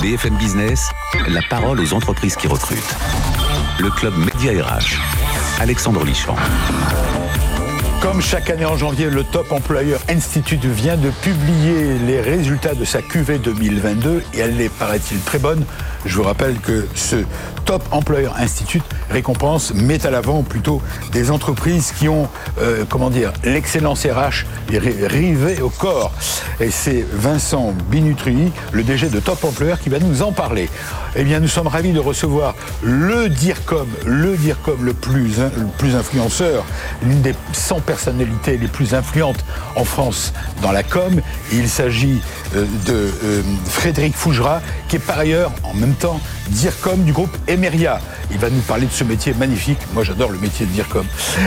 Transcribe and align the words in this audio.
BFM 0.00 0.36
Business, 0.36 0.90
la 1.28 1.40
parole 1.50 1.80
aux 1.80 1.92
entreprises 1.92 2.36
qui 2.36 2.46
recrutent. 2.46 2.96
Le 3.80 3.90
club 3.90 4.14
Média 4.16 4.64
RH. 4.64 4.96
Alexandre 5.60 6.04
Lichamp. 6.04 6.36
Comme 8.00 8.22
chaque 8.22 8.48
année 8.48 8.64
en 8.64 8.76
janvier, 8.76 9.10
le 9.10 9.24
Top 9.24 9.50
Employer 9.50 9.96
Institute 10.08 10.64
vient 10.64 10.96
de 10.96 11.10
publier 11.10 11.98
les 12.06 12.20
résultats 12.20 12.74
de 12.74 12.84
sa 12.84 13.02
QV 13.02 13.38
2022 13.38 14.22
et 14.34 14.38
elle 14.38 14.60
est, 14.60 14.68
paraît-il, 14.68 15.18
très 15.20 15.40
bonne. 15.40 15.64
Je 16.04 16.14
vous 16.16 16.22
rappelle 16.22 16.58
que 16.60 16.86
ce 16.94 17.16
Top 17.68 17.82
Employer 17.90 18.30
Institute 18.38 18.82
récompense, 19.10 19.74
met 19.74 20.06
à 20.06 20.10
l'avant 20.10 20.42
plutôt 20.42 20.80
des 21.12 21.30
entreprises 21.30 21.92
qui 21.92 22.08
ont, 22.08 22.28
euh, 22.60 22.84
comment 22.88 23.10
dire, 23.10 23.32
l'excellence 23.44 24.06
RH 24.06 24.46
rivée 24.70 25.60
au 25.60 25.68
corps. 25.68 26.12
Et 26.60 26.70
c'est 26.70 27.04
Vincent 27.12 27.74
Binutri, 27.90 28.52
le 28.72 28.82
DG 28.82 29.08
de 29.10 29.20
Top 29.20 29.44
Employer, 29.44 29.74
qui 29.82 29.90
va 29.90 29.98
nous 29.98 30.22
en 30.22 30.32
parler. 30.32 30.70
Eh 31.14 31.24
bien, 31.24 31.40
nous 31.40 31.48
sommes 31.48 31.66
ravis 31.66 31.92
de 31.92 32.00
recevoir 32.00 32.54
le 32.82 33.28
DIRCOM, 33.28 33.88
le 34.06 34.36
DIRCOM 34.36 34.84
le 34.84 34.94
plus, 34.94 35.38
le 35.38 35.66
plus 35.76 35.94
influenceur, 35.94 36.64
l'une 37.02 37.20
des 37.20 37.34
100 37.52 37.80
personnalités 37.80 38.56
les 38.56 38.68
plus 38.68 38.94
influentes 38.94 39.44
en 39.76 39.84
France 39.84 40.32
dans 40.62 40.72
la 40.72 40.82
com. 40.82 41.20
Il 41.52 41.68
s'agit 41.68 42.20
euh, 42.56 42.64
de 42.86 43.10
euh, 43.24 43.42
Frédéric 43.66 44.14
Fougera, 44.14 44.60
qui 44.88 44.96
est 44.96 45.00
par 45.00 45.18
ailleurs, 45.18 45.52
en 45.64 45.74
même 45.74 45.94
DIRCOM 46.48 47.02
du 47.04 47.12
groupe 47.12 47.36
Emeria. 47.46 48.00
Il 48.30 48.38
va 48.38 48.50
nous 48.50 48.60
parler 48.60 48.86
de 48.86 48.92
ce 48.92 49.04
métier 49.04 49.34
magnifique. 49.34 49.78
Moi, 49.92 50.04
j'adore 50.04 50.30
le 50.30 50.38
métier 50.38 50.66
de 50.66 50.70
DIRCOM. 50.72 51.06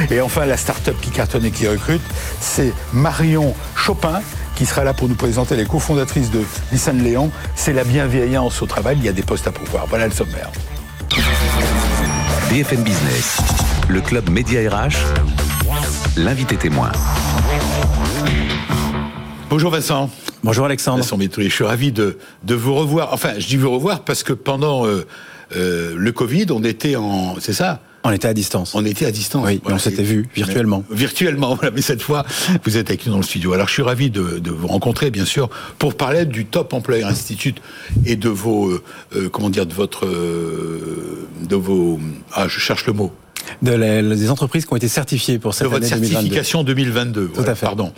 Et 0.10 0.22
enfin, 0.22 0.46
la 0.46 0.58
start-up 0.58 0.96
qui 1.02 1.10
cartonne 1.10 1.46
et 1.46 1.52
qui 1.52 1.68
recrute, 1.68 2.02
c'est 2.40 2.74
Marion 2.94 3.56
Chopin, 3.76 4.22
qui 4.56 4.66
sera 4.66 4.84
là 4.84 4.94
pour 4.94 5.08
nous 5.08 5.16
présenter 5.16 5.56
les 5.56 5.66
cofondatrices 5.66 6.32
de 6.32 6.44
Nissan 6.72 7.02
Léon. 7.02 7.32
C'est 7.56 7.74
la 7.74 7.84
bienveillance 7.84 8.62
au 8.62 8.66
travail, 8.66 8.98
il 9.00 9.06
y 9.06 9.10
a 9.10 9.14
des 9.14 9.24
postes 9.24 9.48
à 9.48 9.52
pouvoir. 9.52 9.86
Voilà 9.88 10.08
le 10.08 10.14
sommaire. 10.14 10.50
BFM 12.50 12.84
Business, 12.84 13.38
le 13.88 14.02
club 14.02 14.30
Média 14.30 14.60
RH, 14.70 14.98
l'invité 16.18 16.58
témoin. 16.58 16.92
Bonjour 19.52 19.70
Vincent. 19.70 20.10
Bonjour 20.46 20.64
Alexandre. 20.64 21.04
Vincent 21.04 21.20
je 21.20 21.50
suis 21.50 21.66
ravi 21.66 21.92
de, 21.92 22.18
de, 22.46 22.56
vous 22.56 22.74
revoir. 22.74 23.10
Enfin, 23.12 23.34
je 23.38 23.48
dis 23.48 23.58
vous 23.58 23.70
revoir 23.70 24.06
parce 24.06 24.24
que 24.24 24.32
pendant 24.32 24.88
euh, 24.88 25.06
euh, 25.58 25.94
le 25.98 26.12
Covid, 26.14 26.46
on 26.52 26.64
était 26.64 26.96
en... 26.96 27.36
C'est 27.42 27.52
ça? 27.52 27.82
On 28.06 28.14
était 28.14 28.30
à 28.30 28.34
distance. 28.34 28.74
On 28.76 28.86
était 28.86 29.06
à 29.06 29.12
distance. 29.12 29.46
Oui, 29.46 29.62
on 29.66 29.78
s'était 29.78 30.04
vu 30.04 30.30
virtuellement. 30.34 30.86
virtuellement, 30.90 31.56
voilà. 31.60 31.70
Mais 31.72 31.82
cette 31.82 32.02
fois, 32.02 32.26
vous 32.64 32.78
êtes 32.78 32.90
avec 32.92 33.06
nous 33.06 33.12
dans 33.12 33.18
le 33.18 33.26
studio. 33.26 33.52
Alors, 33.52 33.68
je 33.68 33.74
suis 33.74 33.82
ravi 33.82 34.10
de, 34.10 34.40
de 34.40 34.52
vous 34.52 34.68
rencontrer, 34.68 35.12
bien 35.12 35.26
sûr, 35.26 35.50
pour 35.80 35.96
parler 35.96 36.26
du 36.26 36.46
Top 36.46 36.74
Employer 36.74 37.04
Institute 37.04 37.62
et 38.06 38.16
de 38.16 38.30
vos, 38.30 38.70
euh, 38.70 39.30
comment 39.34 39.50
dire, 39.50 39.66
de 39.66 39.74
votre, 39.74 40.06
de 40.08 41.56
vos, 41.58 42.00
ah, 42.32 42.48
je 42.48 42.58
cherche 42.58 42.86
le 42.86 42.94
mot. 42.94 43.12
De 43.62 43.74
les, 43.74 44.02
des 44.02 44.30
entreprises 44.30 44.66
qui 44.66 44.74
ont 44.74 44.78
été 44.78 44.88
certifiées 44.88 45.40
pour 45.40 45.54
cette 45.54 45.70
de 45.70 45.76
année 45.76 45.88
votre 45.88 46.04
certification 46.04 46.64
2022. 46.64 47.28
2022 47.28 47.44
Tout 47.44 47.50
à 47.50 47.56
fait. 47.56 47.66
Pardon. 47.66 47.94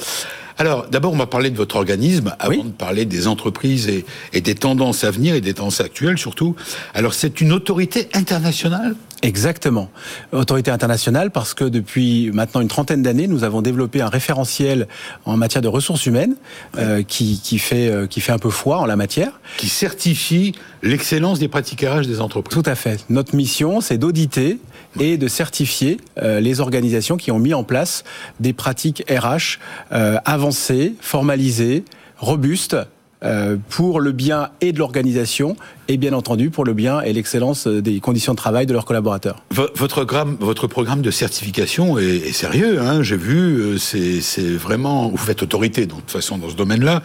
Alors, 0.58 0.88
d'abord, 0.88 1.14
on 1.14 1.18
va 1.18 1.26
parler 1.26 1.50
de 1.50 1.58
votre 1.58 1.76
organisme 1.76 2.36
avant 2.40 2.64
de 2.64 2.70
parler 2.70 3.06
des 3.06 3.28
entreprises 3.28 3.90
et, 3.90 4.06
et, 4.34 4.42
des 4.42 4.56
tendances 4.56 5.04
à 5.04 5.12
venir 5.12 5.34
et 5.34 5.42
des 5.42 5.56
tendances 5.56 5.82
actuelles 5.82 6.18
surtout. 6.18 6.56
Alors, 6.94 7.14
c'est 7.14 7.42
une 7.42 7.52
autorité 7.52 8.08
internationale? 8.14 8.96
Exactement. 9.24 9.90
Autorité 10.34 10.70
internationale 10.70 11.32
parce 11.32 11.54
que 11.54 11.64
depuis 11.64 12.30
maintenant 12.34 12.60
une 12.60 12.68
trentaine 12.68 13.02
d'années, 13.02 13.28
nous 13.28 13.46
avons 13.46 13.62
développé 13.62 14.02
un 14.02 14.10
référentiel 14.10 14.88
en 15.24 15.38
matière 15.38 15.62
de 15.62 15.70
ressources 15.70 16.06
humaines 16.06 16.36
euh, 16.78 17.04
qui, 17.04 17.40
qui, 17.42 17.58
fait, 17.58 17.88
euh, 17.88 18.06
qui 18.06 18.20
fait 18.20 18.34
un 18.34 18.38
peu 18.38 18.50
foi 18.50 18.80
en 18.80 18.86
la 18.86 18.98
matière. 18.98 19.40
Qui 19.58 19.70
certifie 19.70 20.54
l'excellence 20.82 21.40
des 21.40 21.48
pratiques 21.48 21.82
RH 21.82 22.06
des 22.06 22.20
entreprises. 22.20 22.54
Tout 22.54 22.70
à 22.70 22.76
fait. 22.76 23.06
Notre 23.10 23.34
mission, 23.36 23.80
c'est 23.80 23.98
d'auditer 23.98 24.60
et 25.00 25.18
de 25.18 25.28
certifier 25.28 25.98
euh, 26.22 26.40
les 26.40 26.60
organisations 26.60 27.18
qui 27.18 27.32
ont 27.32 27.40
mis 27.40 27.54
en 27.54 27.64
place 27.64 28.04
des 28.40 28.54
pratiques 28.54 29.04
RH 29.10 29.60
euh, 29.92 30.18
avancées, 30.26 30.94
formalisées, 31.02 31.84
robustes, 32.18 32.78
euh, 33.24 33.56
pour 33.70 34.02
le 34.02 34.12
bien 34.12 34.50
et 34.60 34.74
de 34.74 34.80
l'organisation 34.80 35.56
et 35.88 35.96
bien 35.96 36.12
entendu 36.12 36.50
pour 36.50 36.66
le 36.66 36.74
bien 36.74 37.00
et 37.00 37.14
l'excellence 37.14 37.68
des 37.68 38.02
conditions 38.02 38.34
de 38.34 38.38
travail 38.38 38.66
de 38.66 38.74
leurs 38.74 38.84
collaborateurs. 38.84 39.42
Votre, 39.50 40.06
votre 40.42 40.68
programme 40.68 41.02
de 41.02 41.10
certification 41.10 41.98
est, 41.98 42.34
sérieux, 42.34 42.82
hein 42.82 43.02
j'ai 43.02 43.16
vu, 43.16 43.80
c'est 43.80 44.20
vraiment, 44.58 45.08
vous 45.08 45.16
faites 45.16 45.42
autorité 45.42 45.86
de 45.86 45.94
toute 45.94 46.12
façon 46.12 46.38
dans 46.38 46.50
ce 46.50 46.56
domaine-là. 46.56 47.02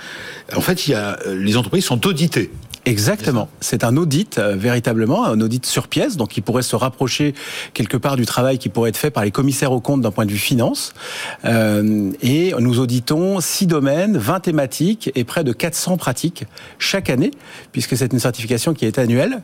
En 0.57 0.61
fait, 0.61 0.89
il 0.89 0.91
y 0.91 0.95
a, 0.95 1.21
les 1.37 1.57
entreprises 1.57 1.85
sont 1.85 2.05
auditées. 2.05 2.51
Exactement. 2.89 3.51
C'est 3.61 3.85
un 3.85 3.99
audit 3.99 4.39
euh, 4.39 4.57
véritablement, 4.57 5.27
un 5.27 5.39
audit 5.43 5.67
sur 5.67 5.89
pièce, 5.89 6.17
donc 6.17 6.31
qui 6.31 6.41
pourrait 6.41 6.63
se 6.63 6.75
rapprocher 6.75 7.35
quelque 7.75 7.99
part 7.99 8.17
du 8.17 8.25
travail 8.25 8.57
qui 8.57 8.71
pourrait 8.71 8.89
être 8.89 8.97
fait 8.97 9.11
par 9.11 9.25
les 9.25 9.31
commissaires 9.31 9.73
aux 9.73 9.81
comptes 9.81 10.01
d'un 10.01 10.11
point 10.11 10.25
de 10.25 10.31
vue 10.31 10.39
finance. 10.39 10.95
Euh, 11.45 12.11
et 12.23 12.55
nous 12.59 12.79
auditons 12.79 13.41
six 13.41 13.67
domaines, 13.67 14.17
20 14.17 14.41
thématiques 14.41 15.11
et 15.15 15.25
près 15.25 15.45
de 15.45 15.53
400 15.53 15.99
pratiques 15.99 16.45
chaque 16.79 17.11
année, 17.11 17.31
puisque 17.73 17.95
c'est 17.95 18.11
une 18.11 18.21
certification 18.21 18.73
qui 18.73 18.87
est 18.87 18.99
annuelle. 18.99 19.43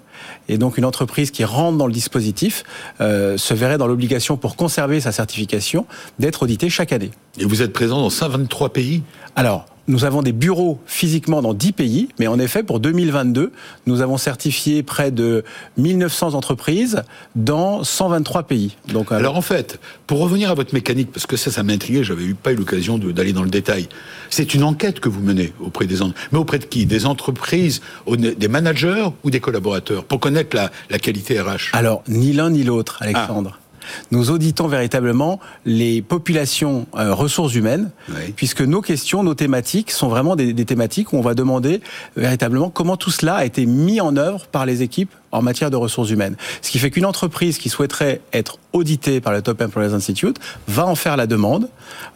Et 0.49 0.56
donc 0.56 0.78
une 0.78 0.87
entreprise 0.87 1.31
qui 1.31 1.44
rentre 1.44 1.76
dans 1.76 1.87
le 1.87 1.93
dispositif 1.93 2.65
euh, 3.03 3.37
se 3.37 3.53
verrait 3.53 3.76
dans 3.76 3.87
l'obligation 3.87 4.38
pour 4.38 4.56
conserver 4.56 5.00
sa 5.00 5.12
certification 5.12 5.87
d'être 6.19 6.44
auditée 6.44 6.71
chaque 6.71 6.93
année. 6.93 7.11
Et 7.38 7.44
vous 7.44 7.61
êtes 7.61 7.75
présent 7.75 8.00
dans 8.00 8.11
123 8.11 8.72
pays? 8.72 9.03
Alors, 9.37 9.66
nous 9.88 10.04
avons 10.04 10.22
des 10.22 10.32
bureaux 10.32 10.80
physiquement 10.86 11.42
dans 11.42 11.54
10 11.54 11.72
pays, 11.72 12.08
mais 12.18 12.26
en 12.26 12.38
effet, 12.38 12.62
pour 12.62 12.80
2022, 12.80 13.52
nous 13.86 14.00
avons 14.00 14.16
certifié 14.16 14.82
près 14.82 15.10
de 15.10 15.44
1900 15.76 16.34
entreprises 16.34 17.02
dans 17.34 17.84
123 17.84 18.44
pays. 18.44 18.76
Donc, 18.88 19.12
alors... 19.12 19.18
alors 19.18 19.36
en 19.36 19.42
fait, 19.42 19.78
pour 20.06 20.20
revenir 20.20 20.50
à 20.50 20.54
votre 20.54 20.74
mécanique, 20.74 21.10
parce 21.12 21.26
que 21.26 21.36
ça, 21.36 21.50
ça 21.50 21.62
m'intriguait, 21.62 22.04
j'avais 22.04 22.24
eu 22.24 22.34
pas 22.34 22.52
eu 22.52 22.56
l'occasion 22.56 22.98
d'aller 22.98 23.32
dans 23.32 23.42
le 23.42 23.50
détail. 23.50 23.88
C'est 24.30 24.54
une 24.54 24.62
enquête 24.62 25.00
que 25.00 25.08
vous 25.08 25.20
menez 25.20 25.52
auprès 25.60 25.86
des 25.86 26.02
entreprises. 26.02 26.28
Mais 26.32 26.38
auprès 26.38 26.58
de 26.58 26.64
qui? 26.64 26.86
Des 26.86 27.06
entreprises, 27.06 27.80
des 28.16 28.48
managers 28.48 29.08
ou 29.22 29.30
des 29.30 29.40
collaborateurs 29.40 30.04
Pour 30.04 30.20
connaître 30.20 30.56
la, 30.56 30.70
la 30.90 30.98
qualité 30.98 31.40
RH 31.40 31.70
Alors, 31.72 32.02
ni 32.08 32.32
l'un 32.32 32.50
ni 32.50 32.62
l'autre, 32.62 32.98
Alexandre. 33.00 33.58
Ah. 33.60 33.63
Nous 34.10 34.30
auditons 34.30 34.66
véritablement 34.66 35.40
les 35.64 36.02
populations 36.02 36.86
euh, 36.96 37.14
ressources 37.14 37.54
humaines, 37.54 37.90
puisque 38.36 38.62
nos 38.62 38.80
questions, 38.80 39.22
nos 39.22 39.34
thématiques 39.34 39.90
sont 39.90 40.08
vraiment 40.08 40.36
des, 40.36 40.52
des, 40.52 40.64
thématiques 40.64 41.12
où 41.12 41.16
on 41.16 41.22
va 41.22 41.34
demander 41.34 41.80
véritablement 42.16 42.70
comment 42.70 42.96
tout 42.96 43.10
cela 43.10 43.36
a 43.36 43.44
été 43.44 43.66
mis 43.66 44.00
en 44.00 44.16
œuvre 44.16 44.46
par 44.46 44.66
les 44.66 44.82
équipes 44.82 45.10
en 45.32 45.42
matière 45.42 45.70
de 45.70 45.76
ressources 45.76 46.10
humaines. 46.10 46.36
Ce 46.62 46.70
qui 46.70 46.78
fait 46.78 46.90
qu'une 46.90 47.06
entreprise 47.06 47.58
qui 47.58 47.68
souhaiterait 47.68 48.20
être 48.32 48.58
auditée 48.72 49.20
par 49.20 49.32
le 49.32 49.42
Top 49.42 49.60
Employers 49.60 49.92
Institute 49.92 50.38
va 50.68 50.86
en 50.86 50.94
faire 50.94 51.16
la 51.16 51.26
demande, 51.26 51.68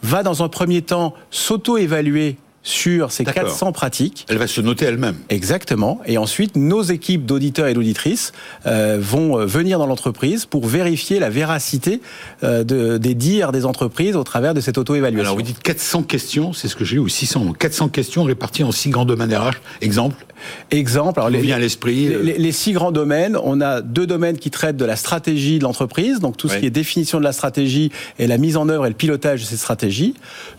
va 0.03 0.23
dans 0.23 0.43
un 0.43 0.49
premier 0.49 0.81
temps 0.81 1.13
s'auto-évaluer 1.29 2.37
sur 2.69 3.11
ces 3.11 3.25
400 3.25 3.71
pratiques. 3.71 4.25
Elle 4.29 4.37
va 4.37 4.47
se 4.47 4.61
noter 4.61 4.85
elle-même. 4.85 5.15
Exactement. 5.29 5.99
Et 6.05 6.17
ensuite, 6.17 6.55
nos 6.55 6.81
équipes 6.81 7.25
d'auditeurs 7.25 7.67
et 7.67 7.73
d'auditrices 7.73 8.31
euh, 8.65 8.97
vont 9.01 9.39
euh, 9.39 9.45
venir 9.45 9.79
dans 9.79 9.87
l'entreprise 9.87 10.45
pour 10.45 10.67
vérifier 10.67 11.19
la 11.19 11.29
véracité 11.29 12.01
euh, 12.43 12.63
de, 12.63 12.97
des 12.97 13.15
dires 13.15 13.51
des 13.51 13.65
entreprises 13.65 14.15
au 14.15 14.23
travers 14.23 14.53
de 14.53 14.61
cette 14.61 14.77
auto-évaluation. 14.77 15.25
Alors 15.25 15.35
vous 15.35 15.41
dites 15.41 15.61
400 15.61 16.03
questions, 16.03 16.53
c'est 16.53 16.67
ce 16.67 16.75
que 16.75 16.85
j'ai 16.85 16.97
eu, 16.97 16.99
ou 16.99 17.09
600, 17.09 17.53
400 17.57 17.89
questions 17.89 18.23
réparties 18.23 18.63
en 18.63 18.71
six 18.71 18.89
grands 18.89 19.05
domaines 19.05 19.33
RH. 19.33 19.55
Exemple 19.81 20.25
Exemple, 20.71 21.19
alors 21.19 21.29
les, 21.29 21.39
vient 21.39 21.57
à 21.57 21.59
l'esprit. 21.59 22.07
Les, 22.07 22.23
les, 22.23 22.37
les, 22.37 22.51
six 22.51 22.71
grands 22.71 22.91
domaines, 22.91 23.37
on 23.43 23.61
a 23.61 23.81
deux 23.81 24.07
domaines 24.07 24.37
qui 24.37 24.51
traitent 24.51 24.77
de 24.77 24.85
la 24.85 24.95
stratégie 24.95 25.59
de 25.59 25.63
l'entreprise, 25.63 26.19
donc 26.19 26.37
tout 26.37 26.47
ce 26.47 26.57
qui 26.57 26.65
est 26.65 26.69
définition 26.69 27.19
de 27.19 27.23
la 27.23 27.33
stratégie 27.33 27.91
et 28.19 28.27
la 28.27 28.37
mise 28.37 28.57
en 28.57 28.69
œuvre 28.69 28.85
et 28.85 28.89
le 28.89 28.95
pilotage 28.95 29.41
de 29.41 29.45
cette 29.45 29.59
stratégie. 29.59 30.13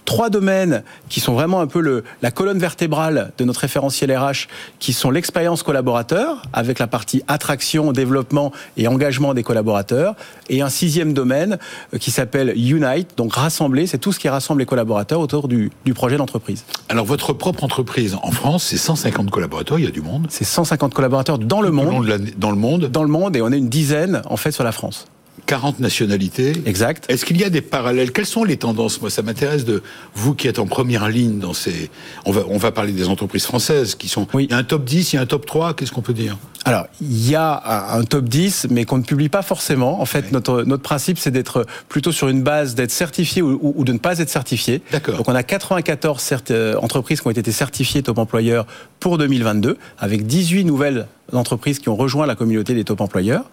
Trois 0.05 0.31
domaines 0.31 0.83
qui 1.09 1.21
sont 1.21 1.33
vraiment 1.33 1.61
un 1.61 1.67
peu 1.67 1.81
le, 1.81 2.00
la 2.23 2.31
colonne 2.31 2.59
vertébrale 2.59 3.33
de 3.39 3.45
notre 3.45 3.61
référentiel 3.61 4.17
RH, 4.17 4.49
qui 4.79 4.93
sont 4.93 5.11
l'expérience 5.11 5.63
collaborateur, 5.63 6.43
avec 6.53 6.79
la 6.79 6.87
partie 6.87 7.23
attraction, 7.29 7.93
développement 7.93 8.53
et 8.77 8.89
engagement 8.89 9.35
des 9.35 9.43
collaborateurs, 9.43 10.15
et 10.49 10.63
un 10.63 10.69
sixième 10.69 11.13
domaine 11.13 11.59
euh, 11.95 11.99
qui 11.99 12.11
s'appelle 12.11 12.55
Unite, 12.57 13.17
donc 13.17 13.35
rassembler, 13.35 13.87
c'est 13.87 13.99
tout 13.99 14.13
ce 14.13 14.19
qui 14.19 14.29
rassemble 14.29 14.61
les 14.61 14.67
collaborateurs 14.67 15.21
autour 15.21 15.49
du, 15.49 15.71
du 15.85 15.95
projet 15.95 16.17
d'entreprise. 16.17 16.65
Alors 16.89 17.05
votre 17.05 17.33
propre 17.33 17.65
entreprise 17.65 18.17
en 18.23 18.31
France, 18.31 18.65
c'est 18.65 18.77
150 18.77 19.31
collaborateurs, 19.31 19.79
il 19.79 19.85
y 19.85 19.89
a 19.89 19.91
du 19.91 20.03
monde. 20.03 20.27
C'est 20.31 20.45
150 20.45 20.95
collaborateurs 20.95 21.39
dans 21.39 21.61
le 21.61 21.71
monde. 21.71 22.07
Dans 22.37 22.51
le 22.51 22.57
monde. 22.57 22.87
Dans 22.87 23.03
le 23.03 23.09
monde, 23.09 23.37
et 23.37 23.43
on 23.43 23.53
est 23.53 23.59
une 23.59 23.69
dizaine 23.69 24.23
en 24.27 24.37
fait 24.37 24.53
sur 24.53 24.65
la 24.65 24.73
France. 24.73 25.07
40 25.47 25.81
nationalités. 25.81 26.53
Exact. 26.67 27.05
Est-ce 27.09 27.25
qu'il 27.25 27.41
y 27.41 27.45
a 27.45 27.51
des 27.51 27.61
parallèles? 27.61 28.13
Quelles 28.13 28.27
sont 28.27 28.45
les 28.45 28.57
tendances? 28.57 29.01
Moi, 29.01 29.11
ça 29.11 29.23
m'intéresse 29.23 29.65
de 29.65 29.83
vous 30.15 30.35
qui 30.35 30.49
êtes 30.49 30.59
en 30.59 30.67
première 30.67 31.09
ligne 31.09 31.39
dans 31.39 31.55
ces. 31.55 31.91
On 32.25 32.33
va, 32.33 32.43
on 32.49 32.59
va 32.59 32.73
parler 32.73 32.93
des 32.93 33.09
entreprises 33.09 33.45
françaises 33.45 33.95
qui 33.95 34.09
sont. 34.09 34.27
Oui. 34.35 34.47
Il 34.49 34.53
y 34.53 34.55
a 34.55 34.59
un 34.59 34.65
top 34.65 34.85
10, 34.85 35.13
il 35.13 35.17
y 35.17 35.19
a 35.19 35.23
un 35.23 35.27
top 35.27 35.47
3, 35.47 35.75
qu'est-ce 35.75 35.93
qu'on 35.93 36.03
peut 36.03 36.15
dire? 36.15 36.37
Alors, 36.65 36.87
il 37.01 37.29
y 37.29 37.35
a 37.35 37.95
un 37.95 38.05
top 38.05 38.29
10, 38.29 38.67
mais 38.71 38.85
qu'on 38.85 38.99
ne 38.99 39.03
publie 39.03 39.31
pas 39.31 39.43
forcément. 39.43 40.01
En 40.01 40.05
fait, 40.05 40.31
notre, 40.31 40.63
notre 40.65 40.83
principe, 40.83 41.19
c'est 41.19 41.31
d'être 41.31 41.67
plutôt 41.89 42.13
sur 42.13 42.29
une 42.29 42.43
base 42.43 42.75
d'être 42.75 42.91
certifié 42.91 43.41
ou, 43.41 43.85
de 43.85 43.93
ne 43.93 43.99
pas 43.99 44.19
être 44.19 44.29
certifié. 44.29 44.83
D'accord. 44.93 45.17
Donc, 45.17 45.29
on 45.29 45.35
a 45.35 45.43
94 45.43 46.35
euh, 46.51 46.77
entreprises 46.77 47.21
qui 47.23 47.27
ont 47.27 47.31
été 47.31 47.51
certifiées 47.51 48.03
top 48.03 48.19
employeur 48.19 48.67
pour 48.99 49.17
2022, 49.17 49.79
avec 49.99 50.27
18 50.27 50.65
nouvelles 50.65 51.07
entreprises 51.33 51.79
qui 51.79 51.89
ont 51.89 51.97
rejoint 51.97 52.27
la 52.27 52.35
communauté 52.35 52.75
des 52.75 52.85
top 52.85 53.01
employeurs, 53.01 53.45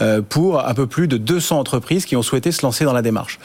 euh, 0.00 0.22
pour 0.22 0.66
un 0.66 0.74
peu 0.74 0.86
plus 0.86 1.08
de 1.08 1.16
200 1.16 1.58
entreprises 1.58 2.04
qui 2.04 2.16
ont 2.16 2.22
souhaité 2.22 2.52
se 2.52 2.62
lancer 2.62 2.84
dans 2.84 2.92
la 2.92 3.02
démarche. 3.02 3.38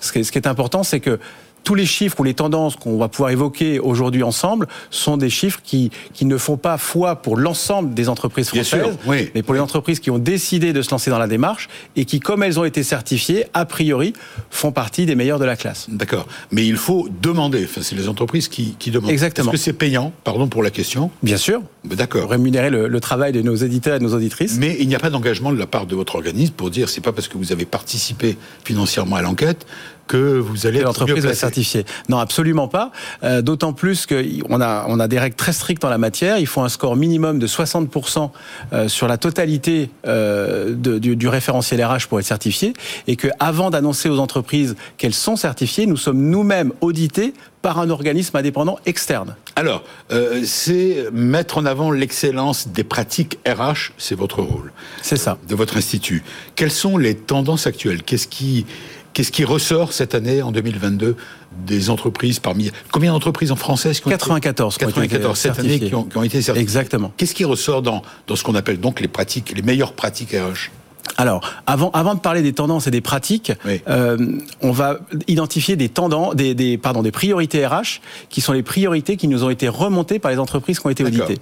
Ce 0.00 0.12
qui 0.12 0.38
est 0.38 0.46
important, 0.46 0.84
c'est 0.84 1.00
que 1.00 1.18
tous 1.64 1.74
les 1.74 1.86
chiffres 1.86 2.20
ou 2.20 2.24
les 2.24 2.34
tendances 2.34 2.76
qu'on 2.76 2.98
va 2.98 3.08
pouvoir 3.08 3.30
évoquer 3.30 3.78
aujourd'hui 3.78 4.22
ensemble 4.22 4.68
sont 4.90 5.16
des 5.16 5.30
chiffres 5.30 5.60
qui, 5.62 5.90
qui 6.14 6.24
ne 6.24 6.36
font 6.36 6.56
pas 6.56 6.78
foi 6.78 7.16
pour 7.16 7.36
l'ensemble 7.36 7.94
des 7.94 8.08
entreprises 8.08 8.48
françaises, 8.48 8.98
mais 9.34 9.42
pour 9.42 9.54
les 9.54 9.60
entreprises 9.60 10.00
qui 10.00 10.10
ont 10.10 10.18
décidé 10.18 10.72
de 10.72 10.82
se 10.82 10.90
lancer 10.90 11.10
dans 11.10 11.18
la 11.18 11.26
démarche 11.26 11.68
et 11.96 12.04
qui, 12.04 12.20
comme 12.20 12.42
elles 12.42 12.58
ont 12.58 12.64
été 12.64 12.82
certifiées, 12.82 13.46
a 13.54 13.64
priori, 13.64 14.12
font 14.50 14.72
partie 14.72 15.06
des 15.06 15.14
meilleures 15.14 15.38
de 15.38 15.44
la 15.44 15.56
classe. 15.56 15.86
D'accord. 15.88 16.26
Mais 16.50 16.66
il 16.66 16.76
faut 16.76 17.08
demander. 17.22 17.64
Enfin, 17.64 17.80
c'est 17.82 17.96
les 17.96 18.08
entreprises 18.08 18.48
qui, 18.48 18.74
qui 18.78 18.90
demandent. 18.90 19.10
Exactement. 19.10 19.52
Est-ce 19.52 19.52
que 19.52 19.64
c'est 19.64 19.72
payant 19.72 20.12
Pardon 20.24 20.48
pour 20.48 20.62
la 20.62 20.70
question? 20.70 21.10
Bien 21.22 21.36
sûr. 21.36 21.62
D'accord. 21.84 22.30
Rémunérer 22.30 22.70
le, 22.70 22.88
le, 22.88 23.00
travail 23.00 23.32
de 23.32 23.42
nos 23.42 23.54
éditeurs 23.54 23.96
et 23.96 23.98
de 23.98 24.04
nos 24.04 24.14
auditrices. 24.14 24.56
Mais 24.58 24.76
il 24.80 24.88
n'y 24.88 24.94
a 24.94 24.98
pas 24.98 25.10
d'engagement 25.10 25.52
de 25.52 25.58
la 25.58 25.66
part 25.66 25.86
de 25.86 25.94
votre 25.94 26.16
organisme 26.16 26.54
pour 26.54 26.70
dire 26.70 26.88
c'est 26.88 27.00
pas 27.00 27.12
parce 27.12 27.28
que 27.28 27.38
vous 27.38 27.52
avez 27.52 27.64
participé 27.64 28.36
financièrement 28.64 29.16
à 29.16 29.22
l'enquête 29.22 29.66
que 30.08 30.38
vous 30.38 30.66
allez 30.66 30.80
l'entreprise 30.80 31.24
va 31.24 31.34
certifier. 31.34 31.84
Non, 32.08 32.18
absolument 32.18 32.66
pas. 32.66 32.90
Euh, 33.22 33.42
D'autant 33.42 33.72
plus 33.72 34.06
qu'on 34.06 34.60
a 34.60 34.84
on 34.88 34.98
a 34.98 35.06
des 35.06 35.18
règles 35.18 35.36
très 35.36 35.52
strictes 35.52 35.84
en 35.84 35.88
la 35.88 35.98
matière. 35.98 36.38
Il 36.38 36.46
faut 36.46 36.62
un 36.62 36.68
score 36.68 36.96
minimum 36.96 37.38
de 37.38 37.46
60% 37.46 38.30
euh, 38.72 38.88
sur 38.88 39.06
la 39.06 39.18
totalité 39.18 39.90
euh, 40.06 40.74
de, 40.74 40.98
du, 40.98 41.14
du, 41.14 41.28
référentiel 41.28 41.84
RH 41.84 42.08
pour 42.08 42.18
être 42.18 42.26
certifié, 42.26 42.72
et 43.06 43.16
que 43.16 43.28
avant 43.38 43.70
d'annoncer 43.70 44.08
aux 44.08 44.18
entreprises 44.18 44.74
qu'elles 44.96 45.14
sont 45.14 45.36
certifiées, 45.36 45.86
nous 45.86 45.96
sommes 45.96 46.18
nous-mêmes 46.18 46.72
audités 46.80 47.34
par 47.62 47.78
un 47.78 47.90
organisme 47.90 48.36
indépendant 48.36 48.78
externe. 48.86 49.34
Alors, 49.56 49.82
euh, 50.12 50.42
c'est 50.44 51.08
mettre 51.12 51.58
en 51.58 51.66
avant 51.66 51.90
l'excellence 51.90 52.68
des 52.68 52.84
pratiques 52.84 53.38
RH, 53.46 53.92
c'est 53.98 54.14
votre 54.14 54.42
rôle. 54.42 54.72
C'est 55.02 55.16
ça. 55.16 55.38
De 55.48 55.54
votre 55.54 55.76
institut. 55.76 56.22
Quelles 56.54 56.70
sont 56.70 56.96
les 56.96 57.14
tendances 57.14 57.66
actuelles? 57.66 58.02
Qu'est-ce 58.02 58.28
qui 58.28 58.66
Qu'est-ce 59.12 59.32
qui 59.32 59.44
ressort 59.44 59.92
cette 59.92 60.14
année, 60.14 60.42
en 60.42 60.52
2022, 60.52 61.16
des 61.66 61.90
entreprises 61.90 62.38
parmi... 62.38 62.70
Combien 62.92 63.12
d'entreprises 63.12 63.50
en 63.50 63.56
français 63.56 63.92
94. 63.92 64.78
94 64.78 65.38
cette 65.38 65.58
année 65.58 65.80
qui 65.80 65.94
ont, 65.94 66.04
qui 66.04 66.16
ont, 66.16 66.22
été 66.22 66.40
certifiées. 66.40 66.62
Exactement. 66.62 67.12
Qu'est-ce 67.16 67.34
qui 67.34 67.44
ressort 67.44 67.82
dans, 67.82 68.02
dans 68.26 68.36
ce 68.36 68.44
qu'on 68.44 68.54
appelle 68.54 68.78
donc 68.78 69.00
les 69.00 69.08
pratiques, 69.08 69.52
les 69.56 69.62
meilleures 69.62 69.92
pratiques 69.92 70.32
RH 70.32 70.70
alors, 71.16 71.40
avant, 71.66 71.90
avant 71.90 72.14
de 72.14 72.20
parler 72.20 72.42
des 72.42 72.52
tendances 72.52 72.86
et 72.86 72.90
des 72.90 73.00
pratiques, 73.00 73.52
oui. 73.64 73.80
euh, 73.88 74.16
on 74.60 74.72
va 74.72 74.98
identifier 75.26 75.76
des 75.76 75.88
tendances, 75.88 76.36
des, 76.36 76.54
des, 76.54 76.78
pardon, 76.78 77.02
des 77.02 77.10
priorités 77.10 77.66
RH, 77.66 78.00
qui 78.28 78.40
sont 78.40 78.52
les 78.52 78.62
priorités 78.62 79.16
qui 79.16 79.28
nous 79.28 79.44
ont 79.44 79.50
été 79.50 79.68
remontées 79.68 80.18
par 80.18 80.30
les 80.30 80.38
entreprises 80.38 80.78
qui 80.78 80.86
ont 80.86 80.90
été 80.90 81.04
auditées. 81.04 81.38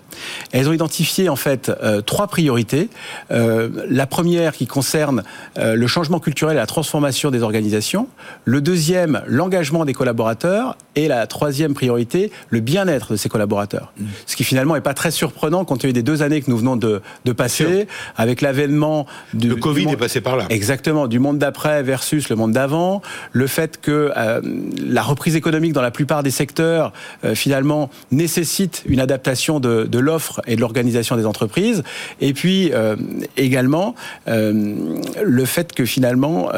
Elles 0.52 0.68
ont 0.68 0.72
identifié 0.72 1.28
en 1.28 1.36
fait 1.36 1.70
euh, 1.82 2.00
trois 2.00 2.26
priorités. 2.26 2.88
Euh, 3.30 3.68
la 3.88 4.06
première 4.06 4.52
qui 4.52 4.66
concerne 4.66 5.22
euh, 5.58 5.74
le 5.74 5.86
changement 5.86 6.20
culturel 6.20 6.56
et 6.56 6.60
la 6.60 6.66
transformation 6.66 7.30
des 7.30 7.42
organisations. 7.42 8.08
Le 8.44 8.60
deuxième, 8.60 9.22
l'engagement 9.26 9.84
des 9.84 9.94
collaborateurs. 9.94 10.76
Et 10.96 11.08
la 11.08 11.26
troisième 11.26 11.74
priorité, 11.74 12.32
le 12.50 12.60
bien-être 12.60 13.12
de 13.12 13.16
ces 13.16 13.28
collaborateurs. 13.28 13.92
Mmh. 13.98 14.04
Ce 14.26 14.34
qui 14.34 14.44
finalement 14.44 14.74
n'est 14.74 14.80
pas 14.80 14.94
très 14.94 15.10
surprenant 15.10 15.64
compte 15.64 15.80
tenu 15.80 15.92
des 15.92 16.02
deux 16.02 16.22
années 16.22 16.40
que 16.40 16.50
nous 16.50 16.56
venons 16.56 16.76
de, 16.76 17.02
de 17.24 17.32
passer, 17.32 17.86
avec 18.16 18.40
l'avènement 18.40 19.06
du 19.34 19.48
le 19.48 19.56
Covid 19.56 19.88
est 19.90 19.96
passé 19.96 20.20
par 20.20 20.36
là. 20.36 20.46
Exactement, 20.48 21.06
du 21.06 21.18
monde 21.18 21.38
d'après 21.38 21.82
versus 21.82 22.28
le 22.28 22.36
monde 22.36 22.52
d'avant, 22.52 23.02
le 23.32 23.46
fait 23.46 23.80
que 23.80 24.12
euh, 24.16 24.40
la 24.82 25.02
reprise 25.02 25.36
économique 25.36 25.72
dans 25.72 25.82
la 25.82 25.90
plupart 25.90 26.22
des 26.22 26.30
secteurs 26.30 26.92
euh, 27.24 27.34
finalement 27.34 27.90
nécessite 28.10 28.82
une 28.86 29.00
adaptation 29.00 29.60
de, 29.60 29.84
de 29.84 29.98
l'offre 29.98 30.40
et 30.46 30.56
de 30.56 30.60
l'organisation 30.60 31.16
des 31.16 31.26
entreprises, 31.26 31.82
et 32.20 32.32
puis 32.32 32.70
euh, 32.72 32.96
également 33.36 33.94
le 34.26 35.44
fait 35.44 35.72
que 35.72 35.84
finalement 35.84 36.50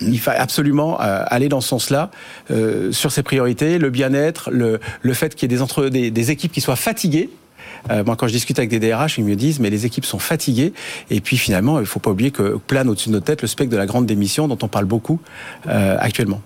il 0.00 0.18
faut 0.18 0.30
absolument 0.34 0.98
aller 0.98 1.48
dans 1.48 1.60
ce 1.60 1.68
sens-là 1.68 2.10
sur 2.90 3.12
ces 3.12 3.22
priorités, 3.22 3.41
le 3.44 3.88
bien-être, 3.90 4.50
le, 4.50 4.80
le 5.02 5.14
fait 5.14 5.34
qu'il 5.34 5.50
y 5.50 5.54
ait 5.54 5.56
des, 5.56 5.62
entre, 5.62 5.88
des, 5.88 6.10
des 6.10 6.30
équipes 6.30 6.52
qui 6.52 6.60
soient 6.60 6.76
fatiguées 6.76 7.30
euh, 7.90 8.04
moi, 8.04 8.16
quand 8.16 8.28
je 8.28 8.32
discute 8.32 8.58
avec 8.58 8.70
des 8.70 8.78
DRH, 8.78 9.18
ils 9.18 9.24
me 9.24 9.34
disent 9.34 9.60
mais 9.60 9.70
les 9.70 9.86
équipes 9.86 10.04
sont 10.04 10.18
fatiguées. 10.18 10.72
Et 11.10 11.20
puis 11.20 11.36
finalement, 11.36 11.78
il 11.78 11.82
ne 11.82 11.86
faut 11.86 12.00
pas 12.00 12.10
oublier 12.10 12.30
que 12.30 12.58
plane 12.66 12.88
au-dessus 12.88 13.08
de 13.08 13.14
nos 13.14 13.20
têtes 13.20 13.42
le 13.42 13.48
spectre 13.48 13.72
de 13.72 13.76
la 13.76 13.86
grande 13.86 14.06
démission 14.06 14.48
dont 14.48 14.58
on 14.62 14.68
parle 14.68 14.84
beaucoup 14.84 15.20
euh, 15.68 15.96
actuellement. 15.98 16.42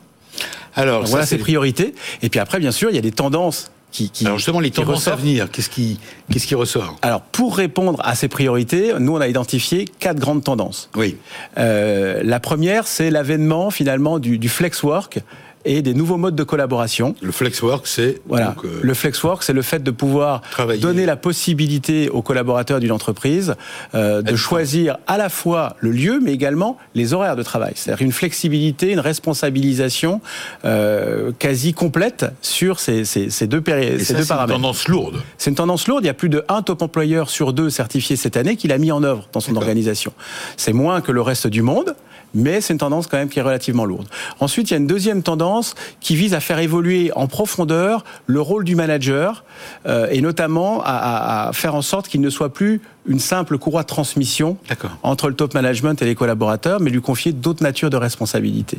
Alors, 0.75 1.01
Donc, 1.01 1.07
ça, 1.07 1.11
voilà 1.13 1.27
ces 1.27 1.39
priorités. 1.39 1.95
Et 2.23 2.29
puis 2.29 2.41
après, 2.41 2.59
bien 2.59 2.73
sûr, 2.73 2.91
il 2.91 2.97
y 2.97 2.99
a 2.99 3.03
des 3.03 3.13
tendances 3.13 3.71
qui, 3.93 4.11
qui, 4.11 4.27
Alors 4.27 4.37
justement, 4.37 4.61
les 4.61 4.71
tendances 4.71 5.09
à 5.09 5.17
venir, 5.17 5.51
qu'est-ce 5.51 5.71
qui, 5.71 5.99
qu'est-ce 6.31 6.47
qui 6.47 6.55
ressort? 6.55 6.99
Alors 7.03 7.23
pour 7.23 7.57
répondre 7.57 8.01
à 8.05 8.15
ces 8.15 8.29
priorités, 8.29 8.93
nous 8.99 9.15
on 9.15 9.21
a 9.21 9.29
identifié 9.29 9.87
quatre 9.87 10.19
grandes 10.19 10.45
tendances. 10.45 10.91
Oui. 10.97 11.17
Euh, 11.57 12.21
la 12.23 12.41
première, 12.41 12.87
c'est 12.87 13.11
l'avènement 13.11 13.71
finalement 13.71 14.19
du, 14.19 14.39
du 14.39 14.49
flex 14.49 14.83
work 14.83 15.21
et 15.67 15.83
des 15.83 15.93
nouveaux 15.95 16.17
modes 16.17 16.35
de 16.37 16.45
collaboration. 16.45 17.15
Le 17.21 17.33
flexwork, 17.33 17.87
c'est 17.87 18.23
voilà. 18.27 18.47
Donc, 18.55 18.65
euh, 18.65 18.81
le 18.83 18.95
flexwork, 18.95 19.43
c'est 19.43 19.53
le 19.53 19.63
fait 19.63 19.83
de 19.83 19.91
pouvoir 19.91 20.41
travailler. 20.51 20.81
donner 20.81 21.05
la 21.07 21.17
possibilité 21.17 22.09
aux 22.09 22.23
collaborateurs 22.23 22.81
d'une 22.81 22.93
entreprise 22.93 23.55
euh, 23.95 24.23
de 24.23 24.37
choisir 24.37 24.97
à 25.07 25.19
la 25.19 25.29
fois 25.29 25.77
le 25.81 25.91
lieu, 25.91 26.21
mais 26.23 26.33
également 26.33 26.79
les 26.95 27.13
horaires 27.13 27.37
de 27.37 27.43
travail. 27.43 27.73
C'est-à-dire 27.75 28.05
une 28.07 28.13
flexibilité, 28.13 28.93
une 28.93 29.01
responsabilisation 29.01 30.21
euh, 30.65 31.33
quasi 31.39 31.75
complète 31.75 32.27
sur 32.41 32.79
ces, 32.81 33.05
ces, 33.05 33.29
ces 33.31 33.47
deux, 33.47 33.61
péri- 33.61 33.99
ces 33.99 34.05
ça, 34.05 34.15
deux 34.15 34.25
paramètres. 34.25 34.53
C'est 34.53 34.57
une 34.57 34.63
tendance 34.63 34.89
lourde. 34.89 35.23
C'est 35.39 35.51
une 35.51 35.57
tendance 35.57 35.89
lourde. 35.89 36.05
Il 36.05 36.07
y 36.07 36.11
a 36.11 36.15
plus 36.15 36.29
de 36.29 36.45
un 36.49 36.63
top 36.63 36.83
employeur 36.83 37.29
sur 37.29 37.53
deux 37.53 37.71
certifiés 37.71 38.17
cette 38.17 38.37
année 38.37 38.57
qui 38.57 38.69
l'a 38.69 38.79
mis 38.79 38.93
en 38.93 39.03
œuvre 39.03 39.29
dans 39.33 39.41
son 39.41 39.57
organisation. 39.57 40.13
C'est 40.57 40.73
moins 40.73 41.01
que 41.01 41.13
le 41.13 41.23
reste 41.23 41.47
du 41.49 41.63
monde 41.63 41.95
mais 42.35 42.61
c'est 42.61 42.73
une 42.73 42.79
tendance 42.79 43.07
quand 43.07 43.17
même 43.17 43.29
qui 43.29 43.39
est 43.39 43.43
relativement 43.43 43.85
lourde. 43.85 44.07
Ensuite, 44.41 44.71
il 44.71 44.75
y 44.75 44.75
a 44.75 44.79
une 44.79 44.87
deuxième 44.87 45.23
tendance 45.23 45.75
qui 46.01 46.17
vise 46.17 46.35
à 46.35 46.41
faire 46.41 46.59
évoluer 46.59 47.11
en 47.15 47.27
profondeur 47.27 48.05
le 48.27 48.41
rôle 48.41 48.65
du 48.65 48.75
manager 48.75 49.45
euh, 49.87 50.09
et 50.11 50.21
notamment 50.21 50.83
à, 50.85 51.49
à, 51.49 51.53
faire 51.53 51.75
en 51.75 51.83
sorte 51.83 52.09
qu'il 52.09 52.21
ne 52.21 52.31
soit 52.31 52.53
plus 52.53 52.81
une 53.09 53.21
simple 53.21 53.59
courroie 53.59 53.83
de 53.83 53.89
transmission 53.89 54.57
entre 55.03 55.29
le 55.29 55.35
top 55.35 55.55
management 55.55 56.01
et 56.03 56.05
les 56.05 56.15
collaborateurs, 56.15 56.81
mais 56.81 56.91
lui 56.91 57.01
confier 57.01 57.33
d'autres 57.33 57.63
natures 57.63 57.91
de 57.91 57.97
responsabilités. 57.97 58.79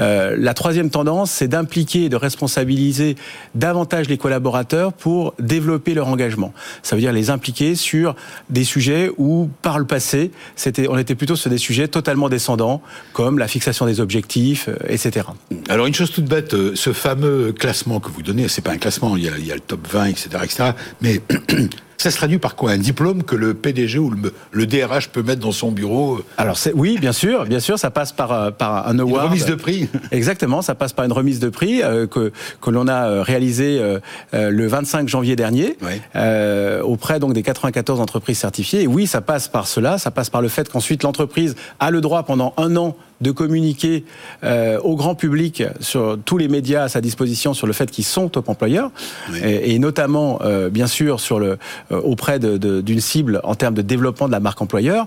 Euh, 0.00 0.36
la 0.38 0.54
troisième 0.54 0.90
tendance, 0.90 1.30
c'est 1.30 1.48
d'impliquer 1.48 2.04
et 2.04 2.08
de 2.08 2.16
responsabiliser 2.16 3.16
davantage 3.54 4.08
les 4.08 4.18
collaborateurs 4.18 4.92
pour 4.92 5.34
développer 5.38 5.94
leur 5.94 6.08
engagement. 6.08 6.52
Ça 6.82 6.96
veut 6.96 7.02
dire 7.02 7.12
les 7.12 7.30
impliquer 7.30 7.74
sur 7.74 8.14
des 8.48 8.64
sujets 8.64 9.10
où, 9.18 9.50
par 9.62 9.78
le 9.78 9.84
passé, 9.84 10.30
c'était, 10.56 10.88
on 10.88 10.98
était 10.98 11.14
plutôt 11.14 11.36
sur 11.36 11.50
des 11.50 11.58
sujets 11.58 11.88
totalement 11.88 12.28
descendants, 12.28 12.82
comme 13.12 13.38
la 13.38 13.48
fixation 13.48 13.86
des 13.86 14.00
objectifs, 14.00 14.68
euh, 14.68 14.76
etc. 14.88 15.26
Alors 15.68 15.86
une 15.86 15.94
chose 15.94 16.10
toute 16.10 16.26
bête, 16.26 16.54
euh, 16.54 16.72
ce 16.74 16.92
fameux 16.92 17.52
classement 17.52 18.00
que 18.00 18.10
vous 18.10 18.22
donnez, 18.22 18.48
c'est 18.48 18.62
pas 18.62 18.72
un 18.72 18.78
classement, 18.78 19.16
il 19.16 19.24
y 19.24 19.28
a, 19.28 19.36
il 19.38 19.46
y 19.46 19.52
a 19.52 19.54
le 19.54 19.60
top 19.60 19.86
20, 19.88 20.06
etc., 20.06 20.28
etc. 20.42 20.70
Mais 21.00 21.20
ça 22.02 22.10
se 22.10 22.16
traduit 22.16 22.38
par 22.38 22.56
quoi? 22.56 22.72
Un 22.72 22.78
diplôme 22.78 23.22
que 23.22 23.36
le 23.36 23.54
PDG 23.54 23.98
ou 23.98 24.10
le, 24.10 24.32
le, 24.52 24.66
DRH 24.66 25.08
peut 25.08 25.22
mettre 25.22 25.40
dans 25.40 25.52
son 25.52 25.70
bureau 25.70 26.20
Alors 26.38 26.56
c'est, 26.56 26.72
oui, 26.74 26.98
bien 26.98 27.12
sûr, 27.12 27.44
bien 27.44 27.60
sûr, 27.60 27.78
ça 27.78 27.90
passe 27.90 28.12
par, 28.12 28.52
par 28.54 28.88
un 28.88 28.98
award. 28.98 29.24
Une 29.24 29.30
remise 29.30 29.46
de 29.46 29.54
prix. 29.54 29.88
Exactement, 30.10 30.62
ça 30.62 30.74
passe 30.74 30.92
par 30.92 31.04
une 31.04 31.12
remise 31.12 31.40
de 31.40 31.48
prix 31.48 31.82
euh, 31.82 32.06
que, 32.06 32.32
que 32.60 32.70
l'on 32.70 32.88
a 32.88 33.22
réalisée 33.22 33.78
euh, 33.80 33.98
le 34.32 34.66
25 34.66 35.08
janvier 35.08 35.36
dernier 35.36 35.76
oui. 35.82 36.00
euh, 36.16 36.82
auprès 36.82 37.18
donc 37.18 37.32
des 37.32 37.42
94 37.42 38.00
entreprises 38.00 38.38
certifiées. 38.38 38.82
Et 38.82 38.86
oui, 38.86 39.06
ça 39.06 39.20
passe 39.20 39.48
par 39.48 39.66
cela, 39.66 39.98
ça 39.98 40.10
passe 40.10 40.30
par 40.30 40.42
le 40.42 40.48
fait 40.48 40.68
qu'ensuite 40.68 41.02
l'entreprise 41.02 41.56
a 41.78 41.90
le 41.90 42.00
droit 42.00 42.22
pendant 42.22 42.54
un 42.56 42.76
an 42.76 42.96
de 43.20 43.30
communiquer 43.30 44.04
euh, 44.44 44.78
au 44.80 44.96
grand 44.96 45.14
public 45.14 45.62
sur 45.80 46.18
tous 46.24 46.38
les 46.38 46.48
médias 46.48 46.84
à 46.84 46.88
sa 46.88 47.00
disposition 47.00 47.54
sur 47.54 47.66
le 47.66 47.72
fait 47.72 47.90
qu'ils 47.90 48.04
sont 48.04 48.28
top 48.28 48.48
employeurs 48.48 48.90
oui. 49.30 49.38
et, 49.42 49.74
et, 49.74 49.78
notamment 49.78 50.40
euh, 50.42 50.70
bien 50.70 50.86
sûr 50.86 51.20
sur 51.20 51.38
le 51.38 51.58
euh, 51.92 52.00
auprès 52.00 52.38
d'une 52.38 52.58
de, 52.58 52.80
de, 52.80 53.00
cible 53.00 53.40
en 53.44 53.54
termes 53.54 53.74
de 53.74 53.82
développement 53.82 54.26
de 54.26 54.32
la 54.32 54.40
marque 54.40 54.60
employeur. 54.60 55.06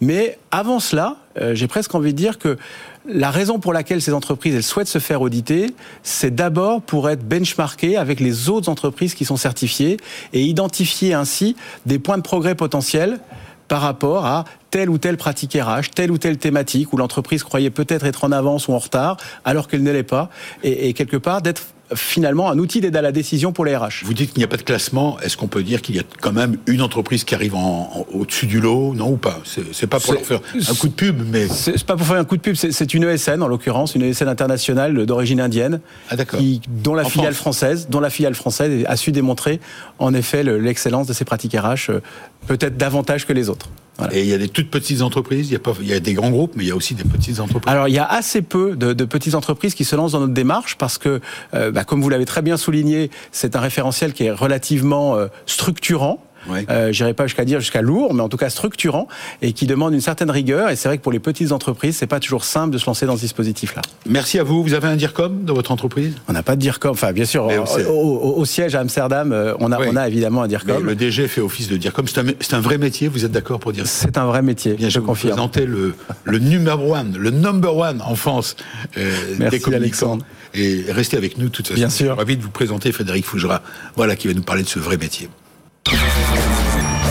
Mais 0.00 0.38
avant 0.50 0.80
cela, 0.80 1.16
euh, 1.40 1.54
j'ai 1.54 1.66
presque 1.66 1.94
envie 1.94 2.12
de 2.12 2.18
dire 2.18 2.38
que 2.38 2.56
la 3.06 3.30
raison 3.30 3.58
pour 3.58 3.72
laquelle 3.72 4.00
ces 4.00 4.12
entreprises 4.12 4.54
elles 4.54 4.62
souhaitent 4.62 4.88
se 4.88 4.98
faire 4.98 5.20
auditer, 5.20 5.68
c'est 6.02 6.34
d'abord 6.34 6.82
pour 6.82 7.08
être 7.10 7.26
benchmarkées 7.26 7.96
avec 7.96 8.20
les 8.20 8.48
autres 8.48 8.68
entreprises 8.68 9.14
qui 9.14 9.24
sont 9.24 9.36
certifiées 9.36 9.98
et 10.32 10.42
identifier 10.42 11.14
ainsi 11.14 11.56
des 11.86 11.98
points 11.98 12.18
de 12.18 12.22
progrès 12.22 12.54
potentiels 12.54 13.18
par 13.68 13.80
rapport 13.80 14.26
à 14.26 14.44
telle 14.70 14.90
ou 14.90 14.98
telle 14.98 15.16
pratique 15.16 15.56
RH, 15.60 15.90
telle 15.94 16.10
ou 16.10 16.18
telle 16.18 16.38
thématique 16.38 16.92
où 16.92 16.96
l'entreprise 16.96 17.42
croyait 17.42 17.70
peut-être 17.70 18.04
être 18.04 18.24
en 18.24 18.32
avance 18.32 18.68
ou 18.68 18.72
en 18.72 18.78
retard 18.78 19.16
alors 19.44 19.68
qu'elle 19.68 19.82
ne 19.82 19.92
l'est 19.92 20.02
pas, 20.02 20.30
et, 20.62 20.88
et 20.88 20.92
quelque 20.92 21.16
part 21.16 21.42
d'être 21.42 21.73
finalement 21.94 22.50
un 22.50 22.58
outil 22.58 22.80
d'aide 22.80 22.96
à 22.96 23.02
la 23.02 23.12
décision 23.12 23.52
pour 23.52 23.64
les 23.64 23.76
RH. 23.76 24.04
Vous 24.04 24.14
dites 24.14 24.32
qu'il 24.32 24.40
n'y 24.40 24.44
a 24.44 24.48
pas 24.48 24.56
de 24.56 24.62
classement. 24.62 25.18
Est-ce 25.20 25.36
qu'on 25.36 25.48
peut 25.48 25.62
dire 25.62 25.82
qu'il 25.82 25.96
y 25.96 25.98
a 25.98 26.02
quand 26.20 26.32
même 26.32 26.56
une 26.66 26.80
entreprise 26.80 27.24
qui 27.24 27.34
arrive 27.34 27.54
en, 27.54 28.06
au-dessus 28.12 28.46
du 28.46 28.60
lot, 28.60 28.94
non 28.94 29.12
ou 29.12 29.16
pas? 29.16 29.40
C'est 29.72 29.86
pas 29.86 30.00
pour 30.00 30.14
leur 30.14 30.22
faire 30.22 30.40
un 30.54 30.74
coup 30.74 30.88
de 30.88 30.94
pub, 30.94 31.22
mais 31.30 31.48
c'est 31.48 31.84
pas 31.84 31.96
pour 31.96 32.06
faire 32.06 32.16
un 32.16 32.24
coup 32.24 32.36
de 32.36 32.42
pub. 32.42 32.54
C'est 32.56 32.94
une 32.94 33.04
ESN 33.04 33.42
en 33.42 33.48
l'occurrence, 33.48 33.94
une 33.94 34.02
ESN 34.02 34.28
internationale 34.28 35.06
d'origine 35.06 35.40
indienne, 35.40 35.80
ah, 36.10 36.16
qui, 36.24 36.60
dont 36.68 36.94
la 36.94 37.04
filiale 37.04 37.34
française, 37.34 37.88
dont 37.90 38.00
la 38.00 38.10
filiale 38.10 38.34
française 38.34 38.84
a 38.86 38.96
su 38.96 39.12
démontrer 39.12 39.60
en 39.98 40.14
effet 40.14 40.42
l'excellence 40.42 41.06
de 41.06 41.12
ces 41.12 41.24
pratiques 41.24 41.54
RH, 41.54 41.90
euh, 41.90 42.00
peut-être 42.46 42.76
davantage 42.76 43.26
que 43.26 43.32
les 43.32 43.48
autres. 43.48 43.68
Et 44.12 44.22
il 44.22 44.26
y 44.26 44.34
a 44.34 44.38
des 44.38 44.48
toutes 44.48 44.70
petites 44.70 45.02
entreprises, 45.02 45.48
il 45.50 45.52
y, 45.52 45.56
a 45.56 45.60
pas, 45.60 45.72
il 45.80 45.86
y 45.86 45.92
a 45.92 46.00
des 46.00 46.14
grands 46.14 46.30
groupes, 46.30 46.52
mais 46.56 46.64
il 46.64 46.68
y 46.68 46.72
a 46.72 46.76
aussi 46.76 46.94
des 46.94 47.04
petites 47.04 47.38
entreprises. 47.38 47.72
Alors 47.72 47.86
il 47.86 47.94
y 47.94 47.98
a 47.98 48.04
assez 48.06 48.42
peu 48.42 48.74
de, 48.74 48.92
de 48.92 49.04
petites 49.04 49.34
entreprises 49.34 49.74
qui 49.74 49.84
se 49.84 49.94
lancent 49.94 50.12
dans 50.12 50.20
notre 50.20 50.32
démarche 50.32 50.76
parce 50.76 50.98
que, 50.98 51.20
euh, 51.54 51.70
bah, 51.70 51.84
comme 51.84 52.02
vous 52.02 52.08
l'avez 52.08 52.24
très 52.24 52.42
bien 52.42 52.56
souligné, 52.56 53.10
c'est 53.30 53.54
un 53.54 53.60
référentiel 53.60 54.12
qui 54.12 54.24
est 54.24 54.32
relativement 54.32 55.16
euh, 55.16 55.28
structurant. 55.46 56.24
Ouais. 56.48 56.66
Euh, 56.70 56.92
J'irai 56.92 57.14
pas 57.14 57.26
jusqu'à 57.26 57.44
dire 57.44 57.60
jusqu'à 57.60 57.82
lourd, 57.82 58.14
mais 58.14 58.22
en 58.22 58.28
tout 58.28 58.36
cas 58.36 58.50
structurant 58.50 59.08
et 59.42 59.52
qui 59.52 59.66
demande 59.66 59.94
une 59.94 60.00
certaine 60.00 60.30
rigueur. 60.30 60.70
Et 60.70 60.76
c'est 60.76 60.88
vrai 60.88 60.98
que 60.98 61.02
pour 61.02 61.12
les 61.12 61.18
petites 61.18 61.52
entreprises, 61.52 61.96
c'est 61.96 62.06
pas 62.06 62.20
toujours 62.20 62.44
simple 62.44 62.72
de 62.72 62.78
se 62.78 62.86
lancer 62.86 63.06
dans 63.06 63.16
ce 63.16 63.20
dispositif-là. 63.22 63.82
Merci 64.08 64.38
à 64.38 64.42
vous. 64.42 64.62
Vous 64.62 64.74
avez 64.74 64.88
un 64.88 64.96
DIRCOM 64.96 65.44
dans 65.44 65.54
votre 65.54 65.72
entreprise? 65.72 66.14
On 66.28 66.32
n'a 66.32 66.42
pas 66.42 66.56
de 66.56 66.60
DIRCOM. 66.60 66.92
Enfin, 66.92 67.12
bien 67.12 67.24
sûr, 67.24 67.46
au, 67.88 68.34
au, 68.36 68.44
siège 68.44 68.74
à 68.74 68.80
Amsterdam, 68.80 69.32
euh, 69.32 69.54
on 69.60 69.72
a, 69.72 69.80
on 69.80 69.96
a 69.96 70.08
évidemment 70.08 70.42
un 70.42 70.48
DIRCOM. 70.48 70.84
le 70.84 70.94
DG 70.94 71.28
fait 71.28 71.40
office 71.40 71.68
de 71.68 71.76
DIRCOM. 71.76 72.06
C'est 72.06 72.18
un, 72.20 72.58
un, 72.58 72.60
vrai 72.60 72.78
métier. 72.78 73.08
Vous 73.08 73.24
êtes 73.24 73.32
d'accord 73.32 73.60
pour 73.60 73.72
dire 73.72 73.86
C'est 73.86 74.18
un 74.18 74.26
vrai 74.26 74.42
métier. 74.42 74.74
Bien, 74.74 74.88
je, 74.88 74.94
je 74.94 75.00
confirme. 75.00 75.30
Vous 75.30 75.36
présentez 75.36 75.66
le, 75.66 75.94
le 76.24 76.38
numéro 76.38 76.94
one, 76.94 77.16
le 77.16 77.30
number 77.30 77.76
one 77.76 78.02
en 78.02 78.14
France 78.14 78.56
euh, 78.96 79.10
Merci 79.38 79.60
des 79.70 79.74
Alexandre. 79.74 80.24
Et 80.54 80.84
restez 80.88 81.16
avec 81.16 81.36
nous 81.38 81.46
de 81.46 81.50
toute 81.50 81.66
façon. 81.66 81.78
Bien 81.78 81.90
sûr. 81.90 82.16
Ravi 82.16 82.36
de 82.36 82.42
vous 82.42 82.50
présenter 82.50 82.92
Frédéric 82.92 83.24
Fougera, 83.24 83.62
voilà 83.96 84.16
qui 84.16 84.28
va 84.28 84.34
nous 84.34 84.42
parler 84.42 84.62
de 84.62 84.68
ce 84.68 84.78
vrai 84.78 84.96
métier. 84.96 85.28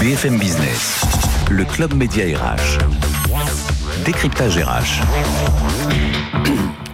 BFM 0.04 0.38
Business, 0.38 1.02
le 1.50 1.64
club 1.64 1.94
média 1.94 2.26
RH. 2.26 2.78
Décryptage 4.04 4.58
RH. 4.58 5.02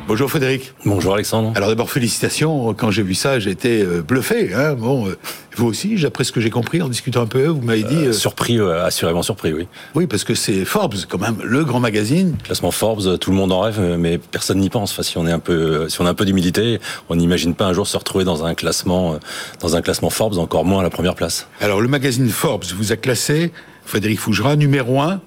Bonjour 0.09 0.27
Frédéric. 0.27 0.73
Bonjour 0.85 1.13
Alexandre. 1.13 1.51
Alors 1.53 1.69
d'abord 1.69 1.91
félicitations. 1.91 2.73
Quand 2.73 2.89
j'ai 2.89 3.03
vu 3.03 3.13
ça, 3.13 3.37
j'ai 3.37 3.51
été 3.51 3.83
euh, 3.83 4.01
bluffé. 4.01 4.55
Hein. 4.55 4.73
Bon, 4.73 5.07
euh, 5.07 5.15
vous 5.55 5.67
aussi, 5.67 5.97
d'après 5.97 6.23
ce 6.23 6.31
que 6.31 6.41
j'ai 6.41 6.49
compris 6.49 6.81
en 6.81 6.89
discutant 6.89 7.21
un 7.21 7.27
peu, 7.27 7.45
vous 7.45 7.61
m'avez 7.61 7.83
dit 7.83 8.07
euh, 8.07 8.11
surpris, 8.11 8.59
assurément 8.59 9.21
surpris, 9.21 9.53
oui. 9.53 9.67
Oui, 9.93 10.07
parce 10.07 10.23
que 10.23 10.33
c'est 10.33 10.65
Forbes 10.65 10.95
quand 11.07 11.19
même, 11.19 11.35
le 11.43 11.63
grand 11.63 11.79
magazine. 11.79 12.37
Classement 12.43 12.71
Forbes, 12.71 13.19
tout 13.19 13.29
le 13.29 13.37
monde 13.37 13.51
en 13.51 13.59
rêve, 13.59 13.79
mais 13.99 14.17
personne 14.17 14.57
n'y 14.57 14.71
pense. 14.71 14.93
Enfin, 14.93 15.03
si 15.03 15.19
on 15.19 15.27
est 15.27 15.31
un 15.31 15.37
peu, 15.37 15.87
si 15.89 16.01
on 16.01 16.07
a 16.07 16.09
un 16.09 16.15
peu 16.15 16.25
d'humilité, 16.25 16.79
on 17.09 17.15
n'imagine 17.15 17.53
pas 17.53 17.67
un 17.67 17.73
jour 17.73 17.85
se 17.85 17.95
retrouver 17.95 18.23
dans 18.23 18.45
un 18.45 18.55
classement, 18.55 19.19
dans 19.59 19.75
un 19.75 19.83
classement 19.83 20.09
Forbes, 20.09 20.39
encore 20.39 20.65
moins 20.65 20.79
à 20.79 20.83
la 20.83 20.89
première 20.89 21.13
place. 21.13 21.47
Alors 21.61 21.81
le 21.81 21.87
magazine 21.87 22.29
Forbes 22.29 22.65
vous 22.75 22.91
a 22.91 22.95
classé, 22.95 23.51
Frédéric 23.85 24.19
Fougera, 24.21 24.55
numéro 24.55 25.01
un 25.01 25.21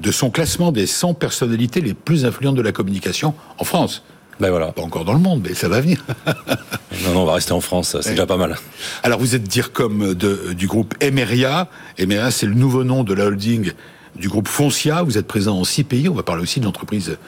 de 0.00 0.10
son 0.10 0.30
classement 0.30 0.72
des 0.72 0.86
100 0.86 1.14
personnalités 1.14 1.80
les 1.80 1.94
plus 1.94 2.24
influentes 2.24 2.56
de 2.56 2.62
la 2.62 2.72
communication 2.72 3.34
en 3.58 3.64
France. 3.64 4.02
Ben 4.40 4.50
voilà. 4.50 4.72
Pas 4.72 4.82
encore 4.82 5.04
dans 5.04 5.12
le 5.12 5.18
monde, 5.18 5.46
mais 5.46 5.54
ça 5.54 5.68
va 5.68 5.80
venir. 5.80 6.04
non, 6.26 7.12
non, 7.12 7.20
on 7.22 7.26
va 7.26 7.34
rester 7.34 7.52
en 7.52 7.60
France, 7.60 7.96
c'est 8.00 8.10
déjà 8.10 8.26
pas 8.26 8.38
mal. 8.38 8.56
Alors 9.02 9.20
vous 9.20 9.34
êtes 9.34 9.42
dire 9.42 9.72
comme 9.72 10.14
de, 10.14 10.54
du 10.54 10.66
groupe 10.66 10.94
Emeria. 11.00 11.68
Emeria, 11.98 12.30
c'est 12.30 12.46
le 12.46 12.54
nouveau 12.54 12.82
nom 12.82 13.04
de 13.04 13.12
la 13.12 13.26
holding 13.26 13.72
du 14.16 14.28
groupe 14.28 14.48
Foncia. 14.48 15.02
Vous 15.02 15.18
êtes 15.18 15.26
présent 15.26 15.58
en 15.58 15.64
six 15.64 15.84
pays. 15.84 16.08
On 16.08 16.14
va 16.14 16.22
parler 16.22 16.42
aussi 16.42 16.58
de 16.58 16.64
l'entreprise 16.64 17.18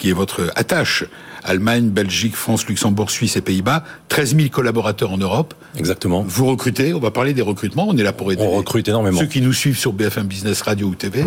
qui 0.00 0.10
est 0.10 0.14
votre 0.14 0.50
attache. 0.56 1.04
Allemagne, 1.44 1.90
Belgique, 1.90 2.34
France, 2.34 2.66
Luxembourg, 2.66 3.10
Suisse 3.10 3.36
et 3.36 3.40
Pays-Bas. 3.40 3.84
13 4.08 4.36
000 4.36 4.48
collaborateurs 4.48 5.12
en 5.12 5.18
Europe. 5.18 5.54
Exactement. 5.76 6.24
Vous 6.26 6.46
recrutez, 6.46 6.92
on 6.92 6.98
va 6.98 7.10
parler 7.10 7.34
des 7.34 7.42
recrutements, 7.42 7.86
on 7.88 7.96
est 7.96 8.02
là 8.02 8.12
pour 8.12 8.32
aider. 8.32 8.42
On 8.42 8.50
recrute 8.50 8.88
énormément. 8.88 9.20
Ceux 9.20 9.26
qui 9.26 9.40
nous 9.40 9.52
suivent 9.52 9.78
sur 9.78 9.92
BFM 9.92 10.26
Business 10.26 10.62
Radio 10.62 10.88
ou 10.88 10.94
TV, 10.94 11.24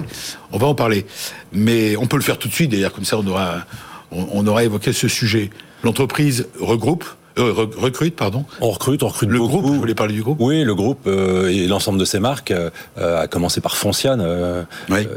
on 0.51 0.58
va 0.58 0.68
en 0.68 0.75
parler. 0.75 1.06
Mais 1.53 1.96
on 1.96 2.08
peut 2.08 2.18
le 2.18 2.24
faire 2.24 2.38
tout 2.38 2.48
de 2.48 2.53
suite, 2.53 2.72
d'ailleurs, 2.72 2.92
comme 2.92 3.06
ça 3.06 3.18
on 3.18 3.25
aura, 3.25 3.65
on 4.12 4.46
aura 4.46 4.63
évoqué 4.63 4.92
ce 4.92 5.08
sujet. 5.08 5.50
L'entreprise 5.84 6.48
regroupe 6.60 7.06
euh, 7.39 7.51
recrute, 7.77 8.15
pardon. 8.15 8.45
On 8.61 8.69
recrute, 8.69 9.01
on 9.01 9.07
recrute 9.07 9.29
le 9.29 9.39
beaucoup. 9.39 9.57
groupe. 9.59 9.65
Vous 9.65 9.79
voulez 9.79 9.95
parler 9.95 10.13
du 10.13 10.21
groupe? 10.21 10.37
Oui, 10.39 10.63
le 10.63 10.75
groupe 10.75 11.07
euh, 11.07 11.49
et 11.49 11.65
l'ensemble 11.67 11.99
de 11.99 12.05
ses 12.05 12.19
marques, 12.19 12.51
euh, 12.51 12.69
à 12.95 13.27
commencer 13.27 13.59
par 13.59 13.75
Fonciane, 13.75 14.21
euh, 14.21 14.63
oui. 14.89 15.07